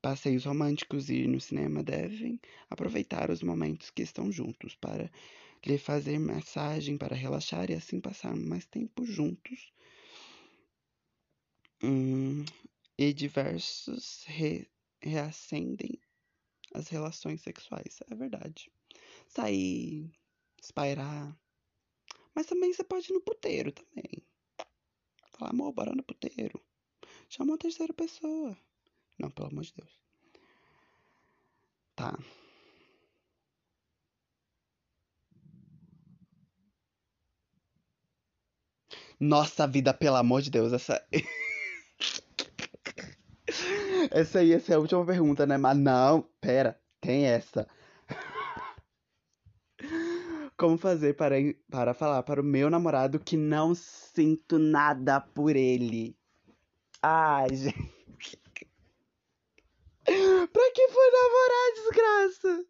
passeios 0.00 0.44
românticos 0.44 1.10
e 1.10 1.16
ir 1.16 1.28
no 1.28 1.40
cinema, 1.40 1.82
devem 1.82 2.40
aproveitar 2.70 3.30
os 3.30 3.42
momentos 3.42 3.90
que 3.90 4.02
estão 4.02 4.30
juntos 4.30 4.74
para 4.74 5.10
lhe 5.66 5.78
fazer 5.78 6.18
massagem 6.18 6.96
para 6.96 7.16
relaxar 7.16 7.70
e 7.70 7.74
assim 7.74 8.00
passar 8.00 8.34
mais 8.36 8.66
tempo 8.66 9.04
juntos 9.04 9.72
Hum, 11.82 12.44
e 12.98 13.12
diversos 13.12 14.24
re 14.26 14.68
reacendem 15.02 16.00
as 16.74 16.88
relações 16.88 17.42
sexuais. 17.42 18.00
É 18.10 18.14
verdade. 18.14 18.70
Sair, 19.28 20.10
espairar. 20.62 21.36
Mas 22.34 22.46
também 22.46 22.72
você 22.72 22.84
pode 22.84 23.10
ir 23.10 23.14
no 23.14 23.20
puteiro 23.20 23.72
também. 23.72 24.22
Falar, 25.32 25.50
amor, 25.50 25.72
bora 25.72 25.94
no 25.94 26.02
puteiro. 26.02 26.60
Chama 27.28 27.52
uma 27.52 27.58
terceira 27.58 27.92
pessoa. 27.92 28.56
Não, 29.18 29.30
pelo 29.30 29.48
amor 29.48 29.64
de 29.64 29.74
Deus. 29.74 30.00
Tá. 31.96 32.18
Nossa 39.18 39.66
vida, 39.66 39.94
pelo 39.94 40.16
amor 40.16 40.42
de 40.42 40.50
Deus, 40.50 40.72
essa. 40.72 41.04
Essa 44.10 44.40
aí, 44.40 44.52
essa 44.52 44.72
é 44.72 44.76
a 44.76 44.78
última 44.78 45.04
pergunta, 45.04 45.46
né? 45.46 45.56
Mas 45.56 45.76
não, 45.76 46.22
pera, 46.40 46.80
tem 47.00 47.26
essa. 47.26 47.68
Como 50.56 50.78
fazer 50.78 51.14
para, 51.14 51.34
para 51.70 51.94
falar 51.94 52.22
para 52.22 52.40
o 52.40 52.44
meu 52.44 52.70
namorado 52.70 53.18
que 53.18 53.36
não 53.36 53.74
sinto 53.74 54.58
nada 54.58 55.20
por 55.20 55.56
ele? 55.56 56.16
Ai, 57.02 57.48
gente. 57.54 58.40
pra 60.04 60.70
que 60.74 60.88
foi 60.88 61.10
namorar, 61.10 61.72
desgraça? 61.74 62.66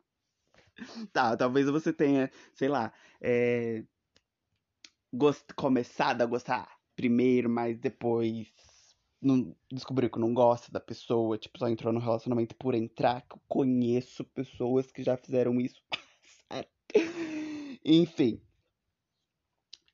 Tá, 1.13 1.37
talvez 1.37 1.67
você 1.67 1.93
tenha, 1.93 2.31
sei 2.53 2.69
lá, 2.69 2.93
é, 3.21 3.85
gost... 5.13 5.45
começado 5.55 6.23
a 6.23 6.27
gostar 6.27 6.69
primeiro, 6.97 7.49
mas 7.49 7.79
depois 7.79 8.53
não, 9.25 9.55
descobriu 9.73 10.11
que 10.11 10.19
não 10.19 10.35
gosta 10.35 10.71
da 10.71 10.81
pessoa, 10.81 11.39
tipo, 11.39 11.59
só 11.59 11.69
entrou 11.69 11.93
no 11.93 12.01
relacionamento 12.01 12.55
por 12.57 12.75
entrar, 12.75 13.23
que 13.23 13.35
eu 13.35 13.41
conheço 13.49 14.25
pessoas 14.25 14.91
que 14.93 15.03
já 15.03 15.17
fizeram 15.17 15.61
isso. 15.61 15.83
Enfim. 17.85 18.41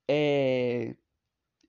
É. 0.09 0.97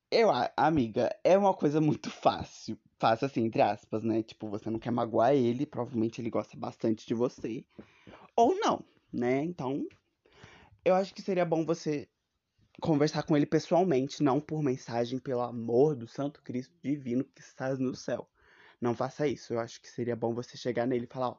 Eu, 0.10 0.30
amiga, 0.58 1.16
é 1.24 1.38
uma 1.38 1.54
coisa 1.54 1.80
muito 1.80 2.10
fácil. 2.10 2.78
Fácil 3.00 3.28
assim, 3.28 3.46
entre 3.46 3.62
aspas, 3.62 4.04
né? 4.04 4.22
Tipo, 4.22 4.50
você 4.50 4.70
não 4.70 4.80
quer 4.80 4.92
magoar 4.92 5.34
ele, 5.34 5.66
provavelmente 5.66 6.20
ele 6.20 6.30
gosta 6.30 6.58
bastante 6.58 7.08
de 7.08 7.14
você. 7.14 7.64
Ou 8.36 8.56
não, 8.56 8.84
né? 9.12 9.42
Então, 9.44 9.88
eu 10.84 10.96
acho 10.96 11.14
que 11.14 11.22
seria 11.22 11.46
bom 11.46 11.66
você 11.66 12.10
conversar 12.82 13.24
com 13.24 13.38
ele 13.38 13.46
pessoalmente, 13.46 14.24
não 14.24 14.42
por 14.42 14.64
mensagem, 14.64 15.20
pelo 15.20 15.42
amor 15.42 15.96
do 15.96 16.08
Santo 16.08 16.42
Cristo 16.42 16.74
Divino 16.82 17.24
que 17.24 17.40
estás 17.40 17.78
no 17.78 17.96
céu. 17.96 18.28
Não 18.82 18.96
faça 18.96 19.28
isso. 19.28 19.54
Eu 19.54 19.60
acho 19.60 19.80
que 19.80 19.88
seria 19.88 20.16
bom 20.16 20.34
você 20.34 20.58
chegar 20.58 20.88
nele 20.88 21.06
e 21.06 21.14
falar, 21.14 21.30
ó, 21.30 21.38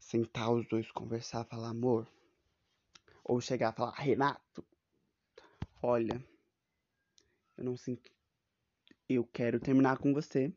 sentar 0.00 0.52
os 0.52 0.66
dois, 0.66 0.90
conversar, 0.90 1.44
falar 1.44 1.68
amor. 1.68 2.08
Ou 3.24 3.40
chegar 3.40 3.72
e 3.72 3.76
falar, 3.76 3.94
Renato, 3.94 4.64
olha, 5.80 6.22
eu 7.56 7.64
não 7.64 7.76
sinto. 7.76 8.10
Eu 9.08 9.24
quero 9.24 9.60
terminar 9.60 9.98
com 9.98 10.12
você. 10.12 10.52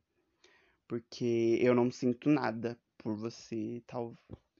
Porque 0.87 1.59
eu 1.61 1.75
não 1.75 1.91
sinto 1.91 2.29
nada 2.29 2.75
por 2.97 3.15
você. 3.15 3.83
Tal. 3.85 4.15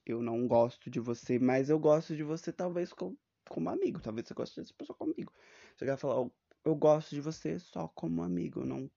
Eu 0.06 0.22
não 0.22 0.48
gosto 0.48 0.90
de 0.90 1.00
você, 1.00 1.40
mas 1.40 1.72
eu 1.72 1.80
gosto 1.80 2.16
de 2.16 2.24
você 2.24 2.52
talvez 2.52 2.94
como, 2.94 3.18
como 3.50 3.70
amigo. 3.70 4.00
Talvez 4.00 4.28
você 4.28 4.34
goste 4.34 4.60
dessa 4.60 4.74
pessoa 4.74 4.96
como 4.96 5.12
amigo. 5.12 5.34
Você 5.76 5.86
vai 5.86 5.98
falar, 5.98 6.22
oh, 6.22 6.32
eu 6.64 6.76
gosto 6.76 7.16
de 7.16 7.22
você 7.22 7.60
só 7.60 7.88
como 7.90 8.24
amigo. 8.24 8.62
Eu 8.62 8.66
não 8.66 8.90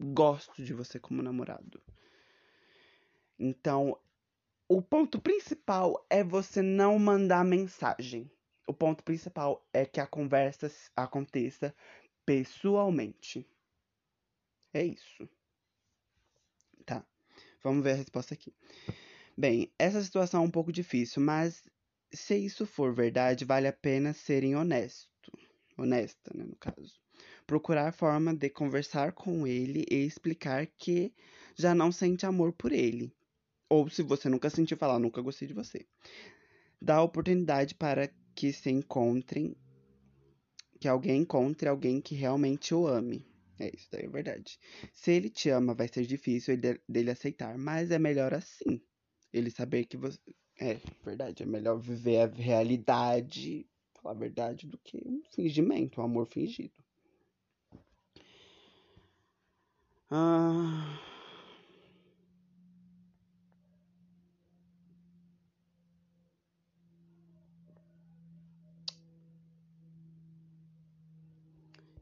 gosto 0.00 0.62
de 0.64 0.72
você 0.72 0.98
como 0.98 1.22
namorado. 1.22 1.82
Então, 3.38 3.98
o 4.68 4.80
ponto 4.82 5.20
principal 5.20 6.06
é 6.08 6.22
você 6.22 6.62
não 6.62 6.98
mandar 6.98 7.44
mensagem. 7.44 8.30
O 8.66 8.72
ponto 8.74 9.02
principal 9.02 9.66
é 9.72 9.86
que 9.86 10.00
a 10.00 10.06
conversa 10.06 10.70
aconteça 10.94 11.74
pessoalmente. 12.26 13.46
É 14.74 14.84
isso. 14.84 15.28
Tá. 16.84 17.04
Vamos 17.62 17.82
ver 17.82 17.92
a 17.92 17.96
resposta 17.96 18.34
aqui. 18.34 18.52
Bem, 19.36 19.72
essa 19.78 20.02
situação 20.02 20.42
é 20.42 20.46
um 20.46 20.50
pouco 20.50 20.72
difícil, 20.72 21.22
mas 21.22 21.64
se 22.12 22.36
isso 22.36 22.66
for 22.66 22.94
verdade, 22.94 23.44
vale 23.44 23.66
a 23.68 23.72
pena 23.72 24.12
serem 24.12 24.56
honesto. 24.56 25.08
Honesta, 25.76 26.32
né, 26.34 26.44
no 26.44 26.56
caso. 26.56 26.94
Procurar 27.46 27.92
forma 27.92 28.34
de 28.34 28.50
conversar 28.50 29.12
com 29.12 29.46
ele 29.46 29.84
e 29.90 30.04
explicar 30.04 30.66
que 30.66 31.12
já 31.56 31.74
não 31.74 31.92
sente 31.92 32.26
amor 32.26 32.52
por 32.52 32.72
ele. 32.72 33.12
Ou 33.68 33.88
se 33.88 34.02
você 34.02 34.28
nunca 34.28 34.50
sentiu 34.50 34.76
falar, 34.76 34.98
nunca 34.98 35.20
gostei 35.20 35.46
de 35.46 35.54
você. 35.54 35.86
Dá 36.80 37.02
oportunidade 37.02 37.74
para 37.74 38.10
que 38.34 38.52
se 38.52 38.70
encontrem 38.70 39.56
que 40.80 40.88
alguém 40.88 41.22
encontre 41.22 41.68
alguém 41.68 42.00
que 42.00 42.14
realmente 42.14 42.74
o 42.74 42.86
ame. 42.86 43.26
É 43.58 43.70
isso 43.74 43.88
daí, 43.90 44.04
é 44.04 44.08
verdade. 44.08 44.58
Se 44.92 45.10
ele 45.10 45.28
te 45.28 45.50
ama, 45.50 45.74
vai 45.74 45.88
ser 45.88 46.06
difícil 46.06 46.56
dele 46.56 47.10
aceitar, 47.10 47.58
mas 47.58 47.90
é 47.90 47.98
melhor 47.98 48.32
assim. 48.32 48.80
Ele 49.32 49.50
saber 49.50 49.84
que 49.84 49.96
você. 49.96 50.18
É, 50.60 50.80
verdade. 51.04 51.42
É 51.42 51.46
melhor 51.46 51.78
viver 51.78 52.20
a 52.20 52.26
realidade, 52.26 53.66
falar 53.94 54.14
a 54.14 54.18
verdade, 54.18 54.66
do 54.66 54.76
que 54.78 55.00
um 55.06 55.22
fingimento, 55.30 56.00
um 56.00 56.04
amor 56.04 56.26
fingido. 56.26 56.72
Ah. 60.10 60.98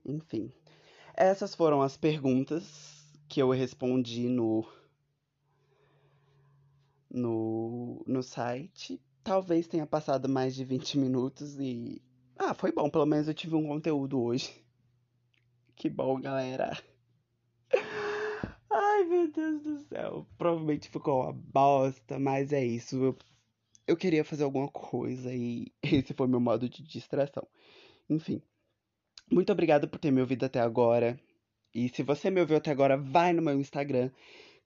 Enfim, 0.05 0.53
essas 1.15 1.55
foram 1.55 1.83
as 1.83 1.97
perguntas 1.97 3.05
que 3.29 3.43
eu 3.43 3.51
respondi 3.51 4.29
no 4.29 4.65
no, 7.11 7.66
no 8.07 8.23
site. 8.23 9.01
Talvez 9.23 9.67
tenha 9.67 9.87
passado 9.87 10.29
mais 10.29 10.55
de 10.55 10.65
20 10.65 10.99
minutos 10.99 11.59
e. 11.59 12.01
Ah, 12.39 12.55
foi 12.55 12.73
bom, 12.73 12.89
pelo 12.89 13.07
menos 13.07 13.29
eu 13.29 13.35
tive 13.35 13.55
um 13.57 13.67
conteúdo 13.67 14.21
hoje. 14.21 14.51
Que 15.79 15.91
bom, 15.91 16.19
galera. 16.19 16.73
Ai, 18.73 19.05
meu 19.05 19.31
Deus 19.31 19.63
do 19.63 19.79
céu. 19.81 20.27
Provavelmente 20.39 20.89
ficou 20.89 21.23
uma 21.23 21.35
bosta, 21.35 22.19
mas 22.19 22.51
é 22.51 22.65
isso. 22.65 22.97
Eu, 22.97 23.19
eu 23.87 23.95
queria 23.95 24.25
fazer 24.25 24.45
alguma 24.45 24.69
coisa 24.69 25.35
e 25.35 25.71
esse 25.83 26.15
foi 26.15 26.27
meu 26.27 26.41
modo 26.41 26.67
de 26.67 26.83
distração. 26.83 27.47
Enfim. 28.09 28.41
Muito 29.31 29.53
obrigado 29.53 29.87
por 29.87 29.99
ter 29.99 30.11
me 30.11 30.21
ouvido 30.21 30.47
até 30.47 30.61
agora. 30.61 31.21
E 31.75 31.89
se 31.89 32.03
você 32.03 32.31
me 32.31 32.41
ouviu 32.41 32.57
até 32.57 32.71
agora, 32.71 32.97
vai 32.97 33.33
no 33.35 33.43
meu 33.43 33.61
Instagram, 33.61 34.11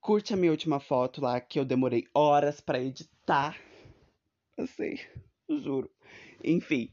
curte 0.01 0.33
a 0.33 0.37
minha 0.37 0.53
última 0.53 0.79
foto 0.79 1.21
lá 1.21 1.41
que 1.41 1.59
eu 1.59 1.65
demorei 1.65 2.05
horas 2.15 2.61
para 2.61 2.81
editar. 2.81 3.20
Eu 4.57 4.67
sei, 4.67 4.99
juro. 5.49 5.89
Enfim, 6.43 6.91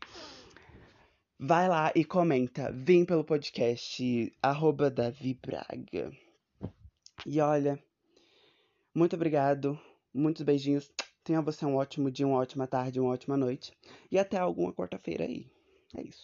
vai 1.39 1.67
lá 1.67 1.91
e 1.95 2.05
comenta. 2.05 2.71
Vem 2.71 3.03
pelo 3.03 3.23
podcast 3.23 4.31
arroba 4.39 4.91
Davi 4.91 5.33
Braga. 5.33 6.11
E 7.25 7.41
olha, 7.41 7.83
muito 8.93 9.15
obrigado, 9.15 9.79
muitos 10.13 10.43
beijinhos. 10.43 10.91
Tenha 11.23 11.41
você 11.41 11.65
um 11.65 11.75
ótimo 11.75 12.11
dia, 12.11 12.27
uma 12.27 12.37
ótima 12.37 12.67
tarde, 12.67 12.99
uma 12.99 13.13
ótima 13.13 13.35
noite. 13.35 13.73
E 14.11 14.19
até 14.19 14.37
alguma 14.37 14.71
quarta-feira 14.71 15.23
aí. 15.23 15.49
É 15.95 16.03
isso. 16.03 16.23